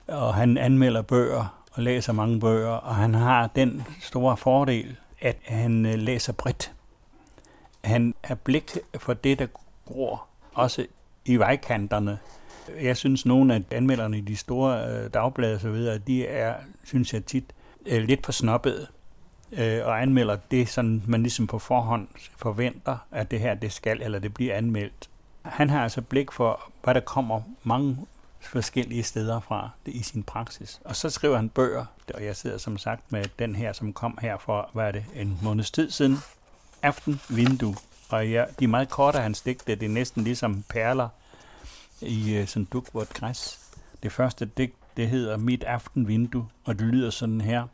Og 0.08 0.36
han 0.36 0.58
anmelder 0.58 1.02
bøger 1.02 1.64
og 1.74 1.84
læser 1.84 2.14
mange 2.14 2.40
bøger, 2.40 2.70
og 2.70 2.96
han 2.96 3.14
har 3.14 3.48
den 3.48 3.84
store 4.02 4.38
fordel, 4.38 4.96
at 5.22 5.38
han 5.44 5.86
øh, 5.86 5.94
læser 5.94 6.34
bredt. 6.34 6.74
Han 7.84 8.16
har 8.24 8.36
blik 8.36 8.78
for 9.00 9.14
det, 9.14 9.40
der 9.40 9.48
gror 9.86 10.28
også 10.54 10.86
i 11.26 11.36
vejkanterne. 11.36 12.20
Jeg 12.82 12.98
synes, 12.98 13.26
nogle 13.26 13.56
af 13.56 13.64
anmelderne 13.72 14.18
i 14.18 14.22
de 14.22 14.36
store 14.36 14.88
øh, 14.88 15.10
dagblade 15.14 15.56
og 15.56 15.62
så 15.62 15.70
videre, 15.70 15.98
de 15.98 16.28
er, 16.28 16.56
synes 16.84 17.14
jeg 17.14 17.26
tit, 17.26 17.54
øh, 17.86 18.04
lidt 18.04 18.26
for 18.26 18.32
snobbede 18.32 18.88
øh, 19.52 19.86
og 19.86 20.02
anmelder 20.02 20.38
det, 20.52 20.70
sådan 20.70 21.04
man 21.08 21.22
ligesom 21.22 21.48
på 21.48 21.60
forhånd 21.60 22.08
forventer, 22.38 22.98
at 23.12 23.32
det 23.32 23.40
her 23.40 23.54
det 23.54 23.72
skal, 23.72 24.02
eller 24.02 24.20
det 24.20 24.34
bliver 24.34 24.56
anmeldt. 24.56 25.10
Han 25.42 25.70
har 25.70 25.84
altså 25.84 26.02
blik 26.02 26.32
for, 26.32 26.72
hvad 26.84 26.94
der 26.94 27.00
kommer 27.00 27.42
mange 27.64 27.98
forskellige 28.42 29.04
steder 29.04 29.40
fra 29.40 29.70
det 29.86 29.94
i 29.94 30.04
sin 30.04 30.24
praksis. 30.24 30.82
Og 30.86 30.96
så 30.96 31.10
skriver 31.10 31.36
han 31.36 31.50
bøger, 31.50 31.86
og 32.14 32.26
jeg 32.26 32.36
sidder 32.36 32.58
som 32.58 32.78
sagt 32.78 33.12
med 33.12 33.26
den 33.40 33.56
her, 33.56 33.74
som 33.74 33.94
kom 33.94 34.18
her 34.22 34.38
for, 34.38 34.70
hvad 34.74 34.88
er 34.88 34.92
det, 34.92 35.06
en 35.16 35.40
måneds 35.42 35.72
tid 35.72 35.92
siden. 35.92 36.18
Aften 36.82 37.22
Vindue. 37.30 37.76
Og 38.10 38.30
ja, 38.30 38.46
de 38.60 38.64
er 38.64 38.70
meget 38.70 38.90
korte, 38.90 39.20
hans 39.20 39.42
digte. 39.42 39.76
Det 39.76 39.86
er 39.86 39.90
næsten 39.90 40.24
ligesom 40.24 40.64
perler 40.70 41.10
i 42.02 42.40
uh, 42.42 42.48
sådan 42.48 42.66
dukvort 42.66 43.10
græs. 43.10 43.60
Det 44.04 44.12
første 44.12 44.46
digt, 44.46 44.74
det 44.98 45.10
hedder 45.10 45.38
Mit 45.38 45.64
aftenvindue, 45.64 46.48
og 46.66 46.80
det 46.80 46.88
lyder 46.88 47.10
sådan 47.10 47.42
her. 47.42 47.68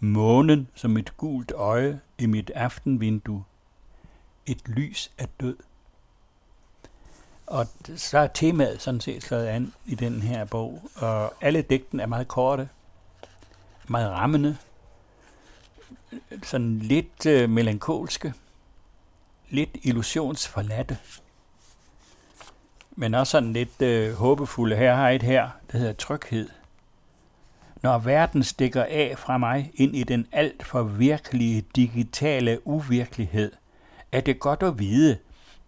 Månen 0.00 0.68
som 0.74 0.96
et 0.96 1.16
gult 1.16 1.52
øje 1.52 2.00
i 2.18 2.26
mit 2.26 2.50
aftenvindue. 2.54 3.44
Et 4.46 4.68
lys 4.68 5.12
af 5.18 5.28
død. 5.40 5.56
Og 7.46 7.66
så 7.96 8.18
er 8.18 8.26
temaet 8.26 8.82
sådan 8.82 9.00
set 9.00 9.22
slået 9.22 9.46
an 9.46 9.72
i 9.86 9.94
den 9.94 10.22
her 10.22 10.44
bog. 10.44 10.90
Og 10.96 11.32
alle 11.40 11.62
digten 11.62 12.00
er 12.00 12.06
meget 12.06 12.28
korte, 12.28 12.68
meget 13.88 14.10
rammende, 14.10 14.56
sådan 16.42 16.78
lidt 16.78 17.26
øh, 17.26 17.50
melankolske, 17.50 18.34
lidt 19.48 19.70
illusionsforladte, 19.82 20.98
men 22.90 23.14
også 23.14 23.30
sådan 23.30 23.52
lidt 23.52 23.82
øh, 23.82 24.14
håbefulde. 24.14 24.76
Her 24.76 24.94
har 24.94 25.06
jeg 25.06 25.16
et 25.16 25.22
her, 25.22 25.50
der 25.72 25.78
hedder 25.78 25.92
Tryghed. 25.92 26.48
Når 27.82 27.98
verden 27.98 28.42
stikker 28.42 28.84
af 28.84 29.14
fra 29.18 29.38
mig 29.38 29.70
ind 29.74 29.96
i 29.96 30.02
den 30.02 30.26
alt 30.32 30.66
for 30.66 30.82
virkelige 30.82 31.64
digitale 31.76 32.66
uvirkelighed, 32.66 33.52
er 34.12 34.20
det 34.20 34.40
godt 34.40 34.62
at 34.62 34.78
vide, 34.78 35.18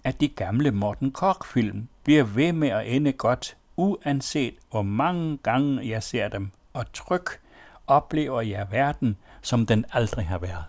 at 0.04 0.20
de 0.20 0.28
gamle 0.28 0.70
Morten 0.70 1.12
Kork-film 1.12 1.88
bliver 2.04 2.24
ved 2.24 2.52
med 2.52 2.68
at 2.68 2.86
ende 2.86 3.12
godt, 3.12 3.56
uanset 3.76 4.54
hvor 4.70 4.82
mange 4.82 5.38
gange 5.42 5.88
jeg 5.88 6.02
ser 6.02 6.28
dem, 6.28 6.50
og 6.72 6.92
tryk 6.92 7.40
oplever 7.86 8.40
jeg 8.40 8.66
verden, 8.70 9.16
som 9.42 9.66
den 9.66 9.84
aldrig 9.92 10.26
har 10.26 10.38
været. 10.38 10.64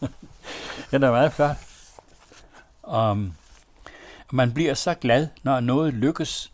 den 0.90 1.02
er 1.02 1.10
meget 1.10 1.32
flot. 1.32 1.56
Og 2.82 3.18
man 4.32 4.54
bliver 4.54 4.74
så 4.74 4.94
glad, 4.94 5.28
når 5.42 5.60
noget 5.60 5.94
lykkes. 5.94 6.52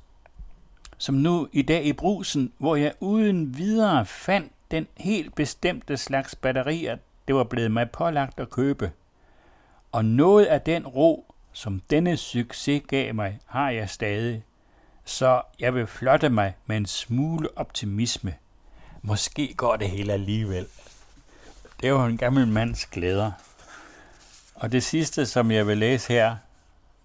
Som 1.00 1.14
nu 1.14 1.48
i 1.52 1.62
dag 1.62 1.84
i 1.84 1.92
brusen, 1.92 2.52
hvor 2.58 2.76
jeg 2.76 2.92
uden 3.00 3.58
videre 3.58 4.06
fandt 4.06 4.52
den 4.70 4.86
helt 4.96 5.34
bestemte 5.34 5.96
slags 5.96 6.34
batterier, 6.34 6.96
det 7.28 7.34
var 7.34 7.44
blevet 7.44 7.70
mig 7.70 7.90
pålagt 7.90 8.40
at 8.40 8.50
købe. 8.50 8.92
Og 9.92 10.04
noget 10.04 10.46
af 10.46 10.60
den 10.60 10.86
ro, 10.86 11.34
som 11.52 11.80
denne 11.90 12.16
succes 12.16 12.82
gav 12.88 13.14
mig, 13.14 13.38
har 13.46 13.70
jeg 13.70 13.90
stadig. 13.90 14.44
Så 15.04 15.42
jeg 15.58 15.74
vil 15.74 15.86
flotte 15.86 16.28
mig 16.28 16.54
med 16.66 16.76
en 16.76 16.86
smule 16.86 17.48
optimisme. 17.56 18.34
Måske 19.02 19.54
går 19.54 19.76
det 19.76 19.90
hele 19.90 20.12
alligevel. 20.12 20.66
Det 21.80 21.86
er 21.86 21.90
jo 21.90 22.04
en 22.04 22.18
gammel 22.18 22.48
mands 22.48 22.86
glæder. 22.86 23.32
Og 24.54 24.72
det 24.72 24.82
sidste, 24.82 25.26
som 25.26 25.50
jeg 25.50 25.66
vil 25.66 25.78
læse 25.78 26.12
her, 26.12 26.36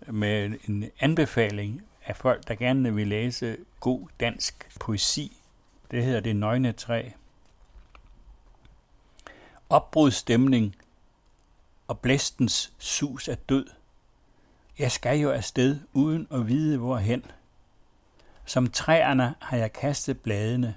med 0.07 0.53
en 0.67 0.91
anbefaling 0.99 1.81
af 2.05 2.15
folk, 2.15 2.47
der 2.47 2.55
gerne 2.55 2.95
vil 2.95 3.07
læse 3.07 3.57
god 3.79 4.07
dansk 4.19 4.69
poesi, 4.79 5.37
det 5.91 6.03
hedder 6.03 6.19
Det 6.19 6.35
Nøgne 6.35 6.71
Træ. 6.71 7.09
Opbrudsstemning 9.69 10.75
og 11.87 11.99
blæstens 11.99 12.73
sus 12.77 13.27
af 13.27 13.37
død. 13.37 13.69
Jeg 14.79 14.91
skal 14.91 15.19
jo 15.19 15.31
afsted 15.31 15.79
uden 15.93 16.27
at 16.31 16.47
vide 16.47 16.77
hvorhen. 16.77 17.25
Som 18.45 18.69
træerne 18.69 19.35
har 19.41 19.57
jeg 19.57 19.73
kastet 19.73 20.19
bladene 20.19 20.75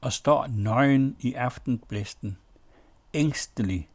og 0.00 0.12
står 0.12 0.46
nøgen 0.46 1.16
i 1.20 1.34
aftenblæsten, 1.34 2.38
ængstelig, 3.14 3.88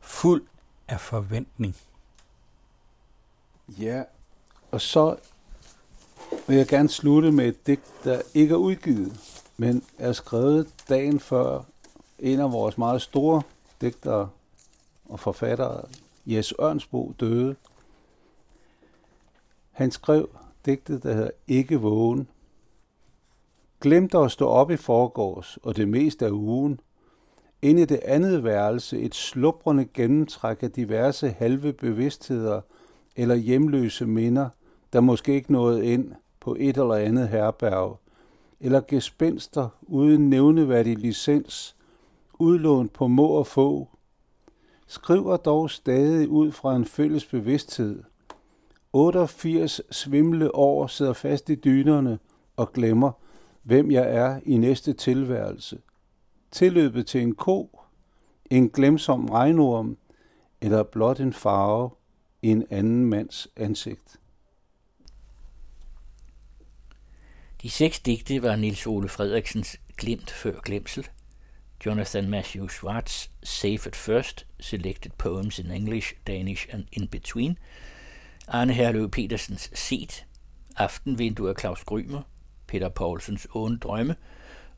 fuld 0.00 0.46
af 0.88 1.00
forventning. 1.00 1.76
Ja, 3.68 4.02
og 4.70 4.80
så 4.80 5.16
vil 6.46 6.56
jeg 6.56 6.66
gerne 6.66 6.88
slutte 6.88 7.32
med 7.32 7.48
et 7.48 7.66
digt, 7.66 7.92
der 8.04 8.20
ikke 8.34 8.52
er 8.52 8.58
udgivet, 8.58 9.12
men 9.56 9.82
er 9.98 10.12
skrevet 10.12 10.68
dagen 10.88 11.20
før 11.20 11.62
en 12.18 12.40
af 12.40 12.52
vores 12.52 12.78
meget 12.78 13.02
store 13.02 13.42
digtere 13.80 14.28
og 15.04 15.20
forfattere, 15.20 15.84
Jes 16.26 16.54
Ørnsbo, 16.60 17.14
døde. 17.20 17.56
Han 19.70 19.90
skrev 19.90 20.28
digtet, 20.66 21.02
der 21.02 21.12
hedder 21.12 21.30
Ikke 21.48 21.76
vågen. 21.76 22.28
Glemte 23.80 24.18
at 24.18 24.32
stå 24.32 24.48
op 24.48 24.70
i 24.70 24.76
forgårs 24.76 25.58
og 25.62 25.76
det 25.76 25.88
meste 25.88 26.26
af 26.26 26.30
ugen. 26.30 26.80
Ind 27.62 27.78
i 27.78 27.84
det 27.84 28.00
andet 28.04 28.44
værelse 28.44 29.00
et 29.00 29.14
slubrende 29.14 29.84
gennemtræk 29.94 30.62
af 30.62 30.70
diverse 30.70 31.30
halve 31.30 31.72
bevidstheder 31.72 32.60
eller 33.16 33.34
hjemløse 33.34 34.06
minder, 34.06 34.48
der 34.92 35.00
måske 35.00 35.34
ikke 35.34 35.52
nåede 35.52 35.86
ind 35.86 36.12
på 36.42 36.56
et 36.58 36.76
eller 36.76 36.94
andet 36.94 37.28
herberg, 37.28 37.98
eller 38.60 38.80
gespenster 38.88 39.68
uden 39.82 40.30
nævneværdig 40.30 40.98
licens, 40.98 41.76
udlånt 42.38 42.92
på 42.92 43.06
må 43.06 43.26
og 43.26 43.46
få, 43.46 43.88
skriver 44.86 45.36
dog 45.36 45.70
stadig 45.70 46.28
ud 46.28 46.52
fra 46.52 46.76
en 46.76 46.84
fælles 46.84 47.26
bevidsthed. 47.26 48.02
88 48.92 49.80
svimle 49.90 50.54
år 50.54 50.86
sidder 50.86 51.12
fast 51.12 51.50
i 51.50 51.54
dynerne 51.54 52.18
og 52.56 52.72
glemmer, 52.72 53.12
hvem 53.62 53.90
jeg 53.90 54.14
er 54.14 54.40
i 54.44 54.56
næste 54.56 54.92
tilværelse. 54.92 55.78
Tilløbet 56.50 57.06
til 57.06 57.22
en 57.22 57.34
ko, 57.34 57.80
en 58.50 58.70
glemsom 58.70 59.26
regnorm, 59.26 59.96
eller 60.60 60.82
blot 60.82 61.20
en 61.20 61.32
farve 61.32 61.90
i 62.42 62.48
en 62.48 62.64
anden 62.70 63.04
mands 63.04 63.48
ansigt. 63.56 64.21
De 67.62 67.70
seks 67.70 68.00
digte 68.00 68.42
var 68.42 68.56
Nils 68.56 68.86
Ole 68.86 69.08
Frederiksens 69.08 69.80
Glimt 69.96 70.30
før 70.30 70.60
glemsel, 70.60 71.08
Jonathan 71.86 72.28
Matthew 72.28 72.68
Schwartz 72.68 73.28
Safe 73.42 73.86
at 73.86 73.96
First, 73.96 74.46
Selected 74.60 75.10
Poems 75.18 75.58
in 75.58 75.70
English, 75.70 76.14
Danish 76.26 76.66
and 76.72 76.84
In 76.92 77.08
Between, 77.08 77.58
Arne 78.48 78.72
Herløv 78.72 79.10
Petersens 79.10 79.70
Set, 79.74 80.26
Aftenvindue 80.76 81.48
af 81.50 81.54
Claus 81.60 81.84
Grymer, 81.84 82.22
Peter 82.66 82.88
Poulsens 82.88 83.46
Åen 83.54 83.78
Drømme 83.78 84.16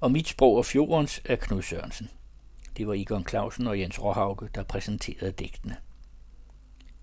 og 0.00 0.12
Mit 0.12 0.28
Sprog 0.28 0.56
og 0.56 0.66
Fjordens 0.66 1.22
af 1.24 1.38
Knud 1.38 1.62
Sørensen. 1.62 2.10
Det 2.76 2.86
var 2.86 2.94
Igon 2.94 3.28
Clausen 3.28 3.66
og 3.66 3.80
Jens 3.80 4.02
Råhauke, 4.02 4.48
der 4.54 4.62
præsenterede 4.62 5.32
digtene. 5.32 5.76